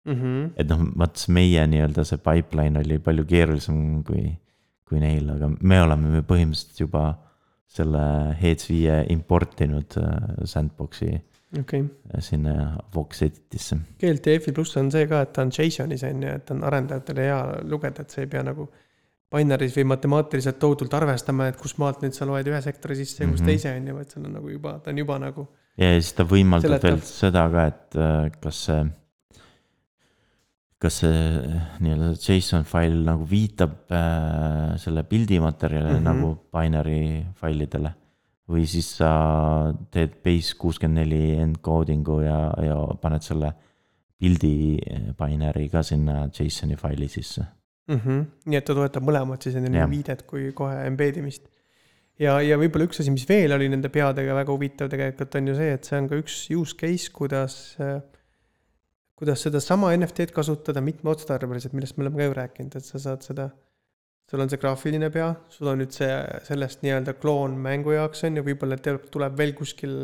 mm. 0.04 0.14
-hmm. 0.14 0.50
et 0.56 0.68
noh, 0.68 0.84
vaat 0.98 1.24
meie 1.28 1.66
nii-öelda 1.66 2.04
see 2.04 2.22
pipeline 2.24 2.80
oli 2.84 2.98
palju 2.98 3.24
keerulisem 3.24 3.80
kui, 4.04 4.28
kui 4.88 5.00
neil, 5.00 5.28
aga 5.36 5.50
me 5.60 5.82
oleme 5.82 6.22
põhimõtteliselt 6.22 6.84
juba 6.86 7.04
selle 7.70 8.02
Heads 8.40 8.66
viie 8.70 9.04
importinud 9.14 9.96
äh, 10.00 10.44
Sandbox'i 10.44 11.12
okay. 11.58 11.84
sinna 12.18 12.76
Vox 12.94 13.22
Editisse. 13.22 13.78
GLTF-i 14.00 14.52
pluss 14.52 14.76
on 14.80 14.90
see 14.90 15.06
ka, 15.10 15.22
et 15.26 15.32
ta 15.36 15.44
on 15.46 15.52
JSON-is 15.54 16.04
on 16.08 16.24
ju, 16.26 16.36
et 16.40 16.54
on 16.54 16.64
arendajatele 16.66 17.26
hea 17.28 17.40
lugeda, 17.70 18.02
et 18.02 18.14
sa 18.14 18.24
ei 18.24 18.30
pea 18.30 18.42
nagu 18.46 18.66
binary's 19.30 19.76
või 19.78 19.86
matemaatiliselt 19.92 20.58
tohutult 20.58 20.94
arvestama, 20.98 21.46
et 21.50 21.58
kust 21.60 21.78
maalt 21.78 22.02
nüüd 22.02 22.16
sa 22.16 22.26
loed 22.26 22.48
ühe 22.50 22.60
sektori 22.64 22.96
sisse 22.98 23.22
ja 23.22 23.28
mm 23.28 23.34
-hmm. 23.34 23.46
teise 23.46 23.74
on 23.76 23.86
ju, 23.86 23.96
vaid 24.00 24.10
seal 24.10 24.26
on 24.26 24.32
nagu 24.40 24.48
juba, 24.50 24.78
ta 24.78 24.90
on 24.90 24.98
juba 24.98 25.18
nagu. 25.18 25.48
ja 25.78 25.92
siis 26.00 26.12
ta 26.12 26.24
võimaldab 26.24 26.82
veel 26.82 27.00
seda 27.06 27.46
ka, 27.50 27.66
et 27.66 27.96
äh, 27.96 28.32
kas 28.40 28.64
see, 28.66 28.82
kas 30.81 31.03
see 31.03 31.16
nii-öelda 31.85 32.14
JSON 32.16 32.64
fail 32.69 33.03
nagu 33.05 33.27
viitab 33.29 33.93
äh, 33.93 34.77
selle 34.81 35.05
pildimaterjalile 35.05 35.99
mm 35.99 36.07
-hmm. 36.07 36.09
nagu 36.09 36.29
binary 36.53 37.25
failidele 37.37 37.93
või 38.51 38.66
siis 38.66 38.88
sa 38.99 39.11
teed 39.95 40.19
base 40.25 40.57
kuuskümmend 40.59 41.05
neli 41.05 41.37
encoding'u 41.38 42.21
ja, 42.25 42.38
ja 42.64 42.79
paned 43.03 43.23
selle 43.23 43.53
pildi 44.21 44.79
binary 45.19 45.69
ka 45.73 45.83
sinna 45.87 46.27
JSON-i 46.29 46.77
faili 46.77 47.09
sisse 47.09 47.45
mm. 47.88 48.01
-hmm. 48.01 48.27
nii 48.47 48.59
et 48.59 48.66
ta 48.66 48.77
toetab 48.77 49.07
mõlemat 49.07 49.43
siis 49.47 49.57
nii 49.57 49.88
viidet 49.90 50.25
kui 50.29 50.53
kohe 50.57 50.87
embed 50.87 51.21
imist. 51.23 51.49
ja, 52.19 52.38
ja 52.45 52.59
võib-olla 52.61 52.88
üks 52.88 53.01
asi, 53.01 53.12
mis 53.14 53.29
veel 53.29 53.53
oli 53.57 53.69
nende 53.69 53.88
peadega 53.88 54.35
väga 54.35 54.53
huvitav 54.53 54.90
tegelikult 54.93 55.35
on 55.35 55.53
ju 55.53 55.59
see, 55.61 55.77
et 55.77 55.85
see 55.85 56.01
on 56.01 56.09
ka 56.09 56.21
üks 56.21 56.40
use 56.57 56.77
case, 56.77 57.12
kuidas, 57.12 57.77
kuidas 59.20 59.44
sedasama 59.44 59.92
NFT-d 59.98 60.33
kasutada 60.37 60.80
mitmeotstarbeliselt, 60.85 61.74
millest 61.76 61.98
me 61.98 62.06
oleme 62.06 62.22
ka 62.22 62.28
ju 62.28 62.37
rääkinud, 62.38 62.76
et 62.78 62.87
sa 62.87 63.00
saad 63.02 63.26
seda, 63.26 63.50
sul 64.30 64.40
on 64.40 64.50
see 64.52 64.61
graafiline 64.62 65.11
pea, 65.12 65.28
sul 65.52 65.68
on 65.72 65.83
nüüd 65.83 65.92
see 65.92 66.11
sellest 66.46 66.85
nii-öelda 66.87 67.16
kloon 67.20 67.59
mängu 67.61 67.92
jaoks 67.92 68.24
on 68.28 68.40
ju, 68.40 68.46
võib-olla 68.46 68.80
tuleb 68.80 69.37
veel 69.37 69.52
kuskil 69.59 69.96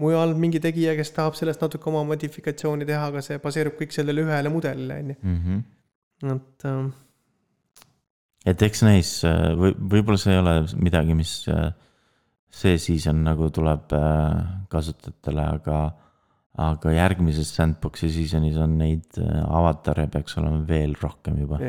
mujal 0.00 0.32
mingi 0.40 0.60
tegija, 0.64 0.96
kes 0.96 1.12
tahab 1.16 1.36
sellest 1.36 1.64
natuke 1.64 1.90
oma 1.92 2.04
modifikatsiooni 2.08 2.88
teha, 2.88 3.10
aga 3.12 3.24
see 3.24 3.40
baseerub 3.44 3.76
kõik 3.78 3.92
sellele 3.96 4.24
ühele 4.24 4.52
mudelile 4.52 5.00
on 5.02 5.12
ju, 5.12 5.18
mm. 5.20 5.42
-hmm. 5.44 6.32
et 6.36 6.68
ähm, 6.70 6.94
et 8.46 8.62
eks 8.62 8.82
näis, 8.86 9.10
või 9.58 9.74
võib-olla 9.74 10.20
see 10.20 10.32
ei 10.32 10.40
ole 10.40 10.56
midagi, 10.78 11.16
mis 11.18 11.32
äh, 11.52 11.70
see 12.52 12.78
season 12.80 13.24
nagu 13.26 13.50
tuleb 13.54 13.92
äh, 13.96 14.44
kasutajatele, 14.72 15.46
aga, 15.58 15.80
aga 16.56 16.94
järgmises 16.94 17.52
sandbox'i 17.56 18.10
season'is 18.12 18.56
on 18.62 18.78
neid 18.80 19.18
äh, 19.20 19.42
avatare 19.44 20.06
peaks 20.12 20.38
olema 20.40 20.62
veel 20.68 20.96
rohkem 21.00 21.38
juba. 21.42 21.60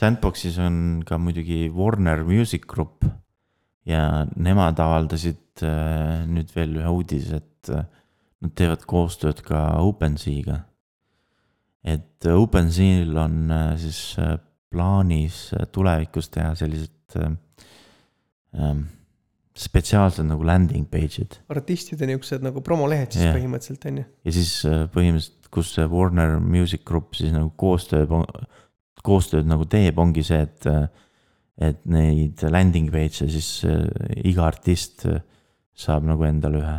Sandbox'is 0.00 0.58
on 0.62 0.76
ka 1.06 1.18
muidugi 1.18 1.64
Warner 1.74 2.22
Music 2.24 2.68
Group 2.70 3.04
ja 3.88 4.24
nemad 4.36 4.78
avaldasid 4.80 5.64
äh, 5.66 6.26
nüüd 6.30 6.52
veel 6.54 6.78
ühe 6.78 6.92
uudise, 6.94 7.42
et 7.42 7.72
äh, 7.74 7.88
nad 8.40 8.54
teevad 8.56 8.86
koostööd 8.88 9.42
ka 9.44 9.80
OpenSea'ga. 9.82 10.62
et 11.84 12.26
OpenSea'l 12.28 13.16
on 13.16 13.52
siis 13.80 14.14
plaanis 14.70 15.50
tulevikus 15.74 16.30
teha 16.30 16.54
sellised 16.58 17.18
äh, 17.18 17.32
ähm, 18.54 18.86
spetsiaalsed 19.58 20.26
nagu 20.28 20.46
landing 20.46 20.86
page'id 20.90 21.40
artistide 21.50 22.06
niisugused 22.08 22.44
nagu 22.46 22.62
promolehed 22.64 23.12
siis 23.14 23.26
Jah. 23.26 23.36
põhimõtteliselt 23.36 23.86
on 23.90 24.00
ju, 24.02 24.06
ja 24.28 24.34
siis 24.36 24.52
äh, 24.68 24.84
põhimõtteliselt, 24.94 25.50
kus 25.50 25.72
see 25.74 25.86
Warner 25.90 26.38
Music 26.38 26.84
Group 26.86 27.16
siis 27.18 27.32
nagu 27.34 27.50
koostöö, 27.58 28.06
koostööd 29.02 29.48
nagu 29.50 29.66
teeb, 29.70 29.98
ongi 29.98 30.26
see, 30.26 30.42
et. 30.46 30.68
et 31.60 31.80
neid 31.92 32.40
landing 32.48 32.88
page'e 32.88 33.26
siis 33.28 33.48
äh, 33.68 33.82
iga 34.24 34.46
artist 34.46 35.04
äh, 35.10 35.18
saab 35.76 36.06
nagu 36.08 36.24
endale 36.24 36.60
ühe, 36.60 36.76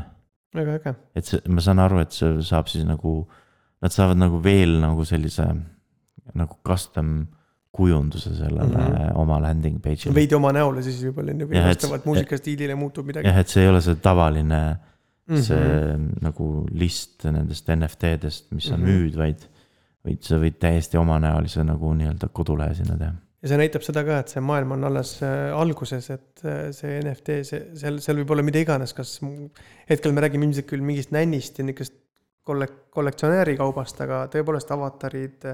väga 0.57 0.77
äge, 0.79 0.93
et 1.17 1.27
see, 1.27 1.41
ma 1.51 1.61
saan 1.61 1.81
aru, 1.83 1.99
et 2.01 2.15
see 2.15 2.39
saab 2.45 2.71
siis 2.71 2.87
nagu. 2.87 3.21
Nad 3.81 3.93
saavad 3.95 4.19
nagu 4.21 4.37
veel 4.45 4.75
nagu 4.77 5.01
sellise 5.09 5.47
nagu 6.37 6.57
custom 6.67 7.23
kujunduse 7.71 8.35
sellele 8.35 8.67
mm. 8.67 8.93
-hmm. 8.93 9.17
oma 9.21 9.39
landing 9.41 9.79
page'ile. 9.81 10.15
veidi 10.15 10.35
oma 10.35 10.51
näole 10.51 10.83
siis 10.83 10.99
võib-olla 11.05 11.31
on 11.31 11.43
ju, 11.45 11.47
või 11.47 11.63
vastavalt 11.67 12.05
muusikastiilile 12.05 12.75
muutub 12.75 13.05
midagi. 13.07 13.27
jah, 13.27 13.37
et 13.39 13.47
see 13.47 13.63
ei 13.63 13.69
ole 13.69 13.81
see 13.81 13.95
tavaline 13.95 14.61
Mhm. 15.31 15.41
see 15.45 15.97
nagu 16.25 16.45
list 16.75 17.23
nendest 17.23 17.69
NFT-dest, 17.69 18.51
mis 18.51 18.67
sa 18.67 18.77
Mhm. 18.77 18.85
müüd, 18.87 19.17
vaid, 19.17 19.43
vaid 20.05 20.23
sa 20.23 20.39
võid 20.41 20.57
täiesti 20.59 20.97
omanäolise 20.97 21.63
nagu 21.63 21.93
nii-öelda 21.93 22.29
kodulehe 22.33 22.73
sinna 22.75 22.97
teha. 22.97 23.13
ja 23.41 23.49
see 23.49 23.57
näitab 23.57 23.81
seda 23.81 24.03
ka, 24.05 24.19
et 24.19 24.29
see 24.29 24.41
maailm 24.41 24.71
on 24.75 24.83
alles 24.83 25.15
äh, 25.23 25.49
alguses, 25.57 26.09
et 26.13 26.43
äh, 26.45 26.71
see 26.71 26.99
NFT, 27.01 27.39
see, 27.47 27.63
seal, 27.73 27.97
seal 28.03 28.17
võib 28.17 28.31
olla 28.35 28.43
mida 28.43 28.59
iganes, 28.61 28.93
kas 28.93 29.19
hetkel 29.89 30.13
me 30.13 30.21
räägime 30.21 30.45
ilmselt 30.45 30.67
küll 30.69 30.83
mingist 30.85 31.11
nännist 31.15 31.57
ja 31.57 31.65
niisugust 31.65 31.95
kollek-, 32.45 32.91
kollektsionääri 32.93 33.55
kaubast, 33.57 34.01
aga 34.01 34.27
tõepoolest 34.33 34.73
avatarid, 34.75 35.47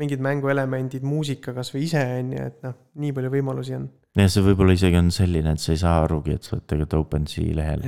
mingid 0.00 0.22
mänguelemendid, 0.24 1.04
muusika 1.04 1.52
kasvõi 1.56 1.84
ise 1.84 2.00
on 2.18 2.32
ju, 2.32 2.46
et 2.48 2.62
noh, 2.64 2.74
nii 3.02 3.12
palju 3.16 3.30
võimalusi 3.34 3.76
on. 3.76 3.86
ja 4.16 4.28
see 4.32 4.44
võib-olla 4.46 4.76
isegi 4.78 4.98
on 4.98 5.10
selline, 5.14 5.52
et 5.52 5.60
sa 5.62 5.72
ei 5.74 5.80
saa 5.82 6.00
arugi, 6.06 6.36
et 6.38 6.46
sa 6.48 6.56
oled 6.56 6.66
tegelikult 6.66 7.06
OpenSea 7.06 7.54
lehel, 7.58 7.84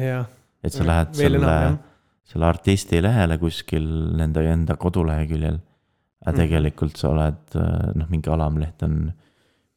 et 0.65 0.73
sa 0.73 0.87
lähed 0.87 1.17
veel 1.19 1.39
selle 1.41 1.59
selle 2.25 2.47
artisti 2.49 3.03
lehele 3.05 3.37
kuskil 3.37 3.85
nende 4.17 4.41
enda 4.49 4.79
koduleheküljel. 4.81 5.59
aga 6.25 6.33
Mhm. 6.33 6.41
tegelikult 6.41 6.97
sa 6.97 7.11
oled 7.11 7.55
noh, 8.01 8.07
mingi 8.09 8.31
alamleht 8.33 8.83
on, 8.83 9.13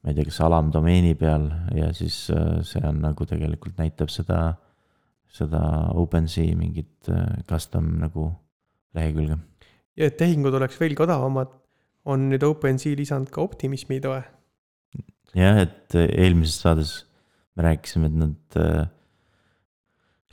ma 0.03 0.09
ei 0.09 0.15
tea, 0.15 0.23
kas 0.29 0.39
alamdomeeni 0.45 1.15
peal 1.19 1.49
ja 1.75 1.91
siis 1.91 2.29
äh, 2.31 2.61
see 2.63 2.79
on 2.87 3.01
nagu 3.03 3.25
tegelikult 3.27 3.75
näitab 3.77 4.07
seda, 4.07 4.55
seda 5.27 5.91
OpenSea 5.91 6.55
mingit 6.55 7.09
äh, 7.11 7.43
custom 7.49 7.97
nagu 7.99 8.29
lehekülge 8.95 9.35
ja 9.97 10.07
et 10.07 10.15
tehingud 10.15 10.55
oleks 10.55 10.79
veelgi 10.79 11.03
odavamad, 11.03 11.51
on 12.07 12.29
nüüd 12.31 12.43
OpenSea 12.47 12.97
lisanud 12.97 13.31
ka 13.33 13.43
optimismi 13.43 13.99
toe. 14.03 14.21
jah, 15.35 15.63
et 15.65 15.95
äh, 15.95 16.07
eelmises 16.23 16.61
saates 16.63 16.93
me 17.57 17.65
rääkisime, 17.65 18.09
et 18.11 18.17
nad 18.21 18.57
äh, 18.61 18.87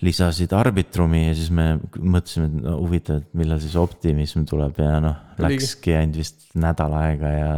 lisasid 0.04 0.52
Arbitrumi 0.56 1.26
ja 1.28 1.34
siis 1.36 1.50
me 1.54 1.66
mõtlesime, 1.96 2.48
et 2.50 2.56
no 2.64 2.78
huvitav, 2.82 3.22
et 3.22 3.36
millal 3.38 3.60
siis 3.62 3.76
Optimism 3.80 4.44
tuleb 4.48 4.80
ja 4.82 4.98
noh, 5.02 5.20
läkski 5.40 5.94
ainult 5.96 6.18
vist 6.20 6.48
nädal 6.60 6.94
aega 6.98 7.30
ja, 7.32 7.52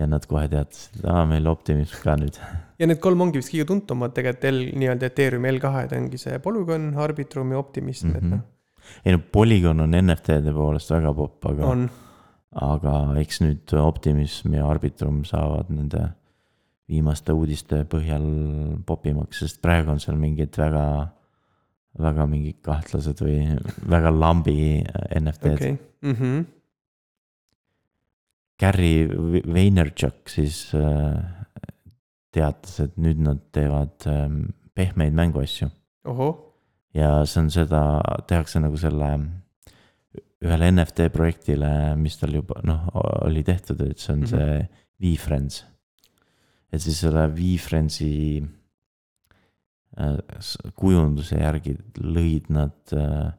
ja 0.00 0.08
nad 0.10 0.26
kohe 0.28 0.46
teatasid, 0.52 1.00
et 1.00 1.10
aa, 1.12 1.26
meil 1.28 1.46
Optimism 1.50 2.00
ka 2.02 2.16
nüüd. 2.20 2.40
ja 2.80 2.88
need 2.90 3.00
kolm 3.04 3.26
ongi 3.26 3.40
vist 3.42 3.52
kõige 3.54 3.68
tuntumad 3.70 4.16
tegelikult 4.16 4.48
L 4.50 4.64
nii-öelda 4.82 5.10
Ethereumi 5.12 5.52
L2-d 5.54 6.00
ongi 6.00 6.20
see 6.20 6.40
Polygon, 6.44 6.90
Arbitrum 7.06 7.54
ja 7.54 7.62
Optimism 7.62 8.10
mm, 8.12 8.16
Mhm. 8.16 8.32
-hmm. 8.32 9.04
ei 9.04 9.12
no 9.14 9.22
Polygon 9.32 9.80
on 9.80 9.96
NFT-de 10.00 10.52
poolest 10.56 10.90
väga 10.90 11.14
popp, 11.14 11.38
et 11.44 11.50
aga 11.52 11.62
noh, 11.62 11.70
on, 11.70 11.88
aga 12.54 12.94
eks 13.20 13.40
nüüd 13.42 13.74
Optimism 13.80 14.54
ja 14.54 14.66
Arbitrum 14.70 15.24
saavad 15.28 15.70
nende 15.74 16.10
viimaste 16.86 17.34
uudiste 17.34 17.82
põhjal 17.90 18.26
popimaks, 18.86 19.42
sest 19.42 19.60
praegu 19.62 19.90
on 19.90 20.00
seal 20.02 20.18
mingid 20.20 20.54
väga, 20.58 20.84
väga 21.98 22.26
mingid 22.30 22.60
kahtlased 22.62 23.22
või 23.24 23.40
väga 23.90 24.12
lambi 24.14 24.84
NFT-d 24.84 25.54
okay.. 25.54 25.72
okei, 25.72 25.78
Mhm. 26.06 26.44
Gary 28.56 29.04
Vaynerchuk 29.44 30.30
siis 30.32 30.70
äh, 30.72 31.18
teatas, 32.32 32.78
et 32.80 32.94
nüüd 32.96 33.18
nad 33.20 33.42
teevad 33.52 34.06
ähm, 34.08 34.54
pehmeid 34.76 35.12
mänguasju 35.12 35.68
ja 36.94 37.24
see 37.28 37.42
on 37.42 37.50
seda, 37.52 38.00
tehakse 38.28 38.60
nagu 38.62 38.78
selle 38.80 39.10
ühele 40.44 40.68
NFT 40.72 41.06
projektile, 41.14 41.70
mis 41.96 42.18
tal 42.20 42.34
juba 42.36 42.60
noh, 42.68 42.88
oli 43.24 43.42
tehtud, 43.46 43.80
et 43.86 43.98
see 44.02 44.12
on 44.12 44.20
Mhm. 44.20 44.28
see 44.32 44.68
VFriends. 45.00 45.64
et 46.72 46.80
siis 46.82 46.98
selle 47.00 47.28
VFriendsi 47.32 48.42
äh, 49.96 50.18
kujunduse 50.76 51.38
järgi 51.40 51.76
lõid 52.02 52.50
nad 52.52 52.92
äh, 52.92 53.30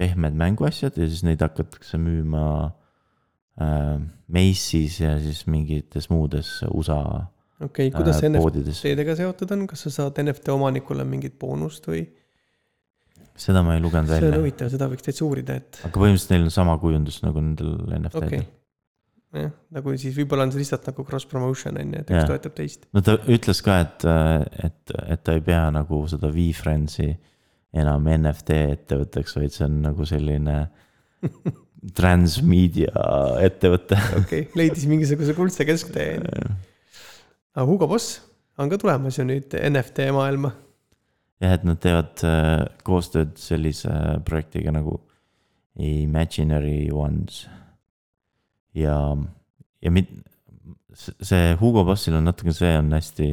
pehmed 0.00 0.34
mänguasjad 0.38 0.96
ja 0.98 1.06
siis 1.06 1.22
neid 1.26 1.42
hakatakse 1.44 1.98
müüma 2.02 2.72
äh, 3.60 4.00
Macy's 4.28 4.98
ja 5.04 5.14
siis 5.22 5.44
mingites 5.46 6.08
muudes 6.10 6.56
USA 6.70 7.28
okei, 7.62 7.90
kuidas 7.94 8.18
see. 8.20 8.32
NFT-dega 8.32 9.14
seotud 9.20 9.54
on, 9.54 9.66
kas 9.70 9.86
sa 9.86 9.90
saad 10.00 10.18
NFT 10.24 10.50
omanikule 10.56 11.04
mingit 11.06 11.38
boonust 11.38 11.86
või? 11.90 12.06
Seda 13.34 13.62
ma 13.66 13.76
ei 13.76 13.82
lugenud 13.82 14.10
see 14.10 14.18
on 14.20 14.28
välja, 14.28 14.42
huvitav, 14.42 14.70
seda 14.72 14.88
võiks 14.90 15.06
täitsa 15.06 15.24
uurida, 15.26 15.56
et 15.60 15.80
aga 15.82 15.94
põhimõtteliselt 15.94 16.34
neil 16.34 16.46
on 16.46 16.54
sama 16.54 16.76
kujundus 16.82 17.18
nagu 17.24 17.42
nendel 17.42 17.72
NFT-del 17.98 18.28
okei. 18.28 18.44
jah, 19.40 19.54
nagu 19.74 19.94
siis 20.00 20.16
võib-olla 20.18 20.46
on 20.46 20.54
see 20.54 20.62
lihtsalt 20.62 20.88
nagu 20.90 21.06
cross 21.08 21.30
promotion 21.30 21.80
on 21.80 21.96
ju, 21.96 22.04
et 22.04 22.12
üks 22.12 22.20
Jaa. 22.20 22.30
toetab 22.30 22.56
teist. 22.60 22.86
no 22.94 23.02
ta 23.04 23.16
ütles 23.24 23.62
ka, 23.66 23.80
et, 23.86 24.06
et, 24.68 24.96
et 25.16 25.24
ta 25.26 25.36
ei 25.38 25.44
pea 25.46 25.66
nagu 25.74 26.04
seda 26.10 26.30
VFriendsi 26.34 27.10
enam 27.74 28.06
NFT 28.14 28.60
ettevõtteks, 28.76 29.34
vaid 29.40 29.56
see 29.56 29.66
on 29.66 29.80
nagu 29.88 30.06
selline 30.06 30.60
transmedia 31.98 33.08
ettevõte. 33.42 33.98
okei 34.20 34.46
okay., 34.46 34.46
leidis 34.62 34.86
mingisuguse 34.90 35.34
kuldse 35.36 35.66
kesktee 35.66 36.22
aga 37.54 37.66
Hugo 37.66 37.88
Boss 37.88 38.20
on 38.58 38.70
ka 38.70 38.78
tulemas 38.78 39.18
ju 39.18 39.26
nüüd 39.26 39.54
NFT 39.54 40.10
maailma. 40.14 40.52
jah, 41.44 41.56
et 41.56 41.64
nad 41.68 41.80
teevad 41.82 42.24
äh, 42.26 42.64
koostööd 42.86 43.36
sellise 43.40 43.92
projektiga 44.26 44.72
nagu 44.74 44.98
Imaginary 45.74 46.90
Ones. 46.94 47.44
ja, 48.74 48.98
ja 49.82 49.90
mit-, 49.90 50.12
see 50.94 51.54
Hugo 51.60 51.84
Bossil 51.86 52.16
on 52.18 52.28
natuke, 52.30 52.54
see 52.54 52.72
on 52.78 52.92
hästi 52.94 53.28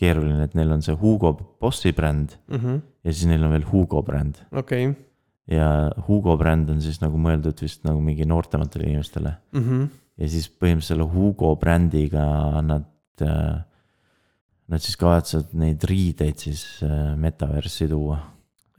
keeruline, 0.00 0.42
et 0.44 0.54
neil 0.58 0.72
on 0.74 0.82
see 0.82 0.96
Hugo 0.98 1.34
Bossi 1.60 1.92
bränd 1.94 2.34
ja 3.04 3.12
siis 3.12 3.28
neil 3.30 3.44
on 3.44 3.52
veel 3.54 3.66
Hugo 3.70 4.02
bränd 4.02 4.40
okei, 4.52 4.88
ja 5.50 5.68
Hugo 6.08 6.36
bränd 6.40 6.72
on 6.72 6.80
siis 6.82 7.00
nagu 7.04 7.20
mõeldud 7.20 7.60
vist 7.62 7.84
nagu 7.86 8.00
mingi 8.02 8.26
noortematele 8.26 8.88
inimestele. 8.88 9.36
ja 10.16 10.28
siis 10.30 10.48
põhimõtteliselt 10.48 10.96
selle 10.96 11.08
Hugo 11.12 11.54
brändiga 11.60 12.24
nad, 12.64 12.88
nad 14.72 14.80
siis 14.84 14.96
kavatsevad 15.00 15.50
neid 15.60 15.82
riideid 15.88 16.38
siis 16.40 16.62
äh, 16.86 17.12
metaversi 17.20 17.88
tuua, 17.90 18.18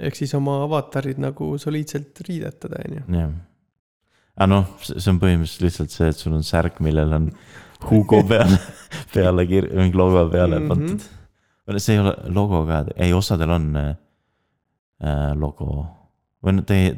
ehk 0.02 0.18
siis 0.18 0.34
oma 0.38 0.58
avatarid 0.66 1.20
nagu 1.22 1.52
soliidselt 1.62 2.20
riidetada 2.28 2.82
on 2.88 2.96
ju. 2.98 3.04
jah. 3.20 3.36
aga 4.36 4.48
noh, 4.52 4.66
see 4.84 5.12
on 5.14 5.20
põhimõtteliselt 5.22 5.68
lihtsalt 5.68 5.94
see, 5.94 6.10
et 6.12 6.20
sul 6.24 6.34
on 6.38 6.44
särk, 6.48 6.82
millel 6.86 7.14
on 7.20 7.30
Hugo 7.86 8.22
peale, 8.28 8.58
peale 9.14 9.46
kir-, 9.50 9.70
mingi 9.78 9.98
logo 10.00 10.24
peale 10.32 10.60
Mhm. 10.64 10.68
pandud. 10.72 11.06
see 11.82 11.94
ei 11.96 12.02
ole 12.02 12.16
logo 12.34 12.64
ka, 12.68 12.84
ei 12.98 13.14
osadel 13.14 13.52
on 13.56 13.70
äh, 13.78 13.94
äh, 15.04 15.32
logo 15.38 15.86
või 16.46 16.54
noh, 16.60 16.66
ta 16.68 16.76
ei, 16.78 16.92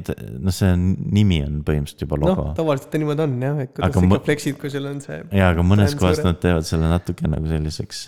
noh, 0.44 0.52
see 0.52 0.68
on, 0.74 0.82
nimi 1.14 1.38
on 1.44 1.60
põhimõtteliselt 1.64 2.02
juba 2.04 2.18
noh 2.20 2.28
logo, 2.34 2.48
tavaliselt 2.56 2.90
ta 2.92 2.98
niimoodi 3.00 3.24
on 3.24 3.36
jah, 3.42 3.60
et 3.64 3.70
kuidas 3.72 3.88
Aga 3.88 4.00
sa 4.02 4.08
ikka 4.10 4.24
flex'id, 4.26 4.58
kui 4.60 4.72
sul 4.74 4.88
on 4.90 4.98
see. 5.04 5.20
jaa, 5.32 5.52
aga 5.54 5.64
mõnes 5.64 5.94
kohas 5.96 6.20
nad 6.24 6.40
teevad 6.42 6.66
selle 6.68 6.90
natuke 6.90 7.30
nagu 7.32 7.48
selliseks, 7.48 8.02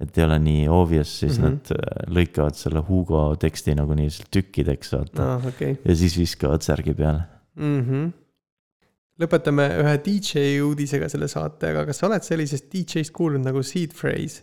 et 0.00 0.18
ei 0.18 0.24
ole 0.24 0.38
nii 0.42 0.68
obvious, 0.72 1.12
siis 1.22 1.38
mm. 1.38 1.44
-hmm. 1.44 1.50
nad 1.50 1.72
äh, 1.76 2.14
lõikavad 2.16 2.56
selle 2.56 2.82
Hugo 2.88 3.36
teksti 3.40 3.74
nagu 3.78 3.96
nii 3.96 4.08
tükkideks, 4.32 4.94
vaata 4.96 5.26
aa, 5.26 5.42
okei. 5.52 5.76
ja 5.84 5.96
siis 5.96 6.16
viskavad 6.18 6.64
särgi 6.64 6.94
peale. 6.96 7.26
mhmh. 7.56 8.10
lõpetame 9.20 9.66
ühe 9.82 9.96
DJ 10.04 10.62
uudisega 10.64 11.08
selle 11.12 11.28
saate, 11.28 11.74
aga 11.74 11.84
kas 11.90 12.00
sa 12.00 12.08
oled 12.08 12.24
sellisest 12.24 12.70
DJ-st 12.72 13.12
kuulnud 13.16 13.44
nagu 13.44 13.62
Seed 13.62 13.92
Phrase? 13.96 14.42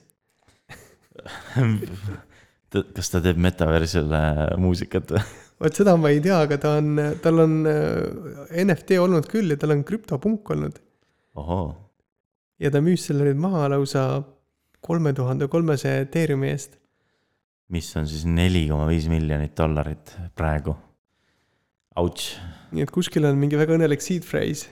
kas 2.95 3.09
ta 3.09 3.21
teeb 3.23 3.39
metaversile 3.41 4.21
muusikat 4.61 5.15
või? 5.15 5.25
vot 5.63 5.81
seda 5.81 5.97
ma 5.97 6.13
ei 6.13 6.21
tea, 6.21 6.37
aga 6.45 6.59
ta 6.61 6.77
on, 6.77 7.01
tal 7.23 7.41
on 7.41 7.59
äh, 7.65 8.63
NFT 8.63 9.01
olnud 9.01 9.25
küll 9.31 9.49
ja 9.55 9.57
tal 9.57 9.73
on 9.73 9.83
krüptopunk 9.87 10.53
olnud. 10.53 10.77
ja 12.61 12.69
ta 12.73 12.81
müüs 12.85 13.09
selle 13.09 13.25
nüüd 13.25 13.41
maha 13.41 13.71
lausa 13.73 14.03
kolme 14.87 15.13
tuhande 15.13 15.49
kolmesaja 15.51 16.05
eteeriumi 16.05 16.51
eest. 16.53 16.77
mis 17.67 17.89
on 17.99 18.07
siis 18.07 18.23
neli 18.25 18.63
koma 18.69 18.87
viis 18.87 19.09
miljonit 19.11 19.51
dollarit 19.57 20.13
praegu. 20.39 20.75
Ouch, 21.99 22.37
nii 22.71 22.85
et 22.85 22.91
kuskil 22.93 23.25
on 23.27 23.39
mingi 23.41 23.59
väga 23.59 23.75
õnnelik 23.75 24.03
seed 24.05 24.23
phrase. 24.27 24.71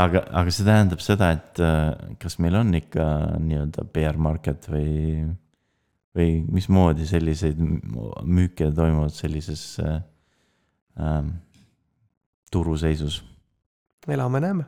aga, 0.00 0.24
aga 0.30 0.54
see 0.54 0.64
tähendab 0.68 1.04
seda, 1.04 1.32
et 1.36 1.60
äh, 1.60 2.16
kas 2.22 2.38
meil 2.40 2.56
on 2.56 2.72
ikka 2.78 3.06
nii-öelda 3.42 3.84
bear 3.92 4.16
market 4.16 4.70
või, 4.72 5.26
või 6.16 6.30
mismoodi 6.48 7.08
selliseid 7.08 7.60
müüke 7.60 8.70
toimuvad 8.72 9.12
sellises 9.16 9.66
äh, 9.84 9.98
ähm, 10.96 11.34
turuseisus? 12.52 13.20
elame-näeme 14.08 14.64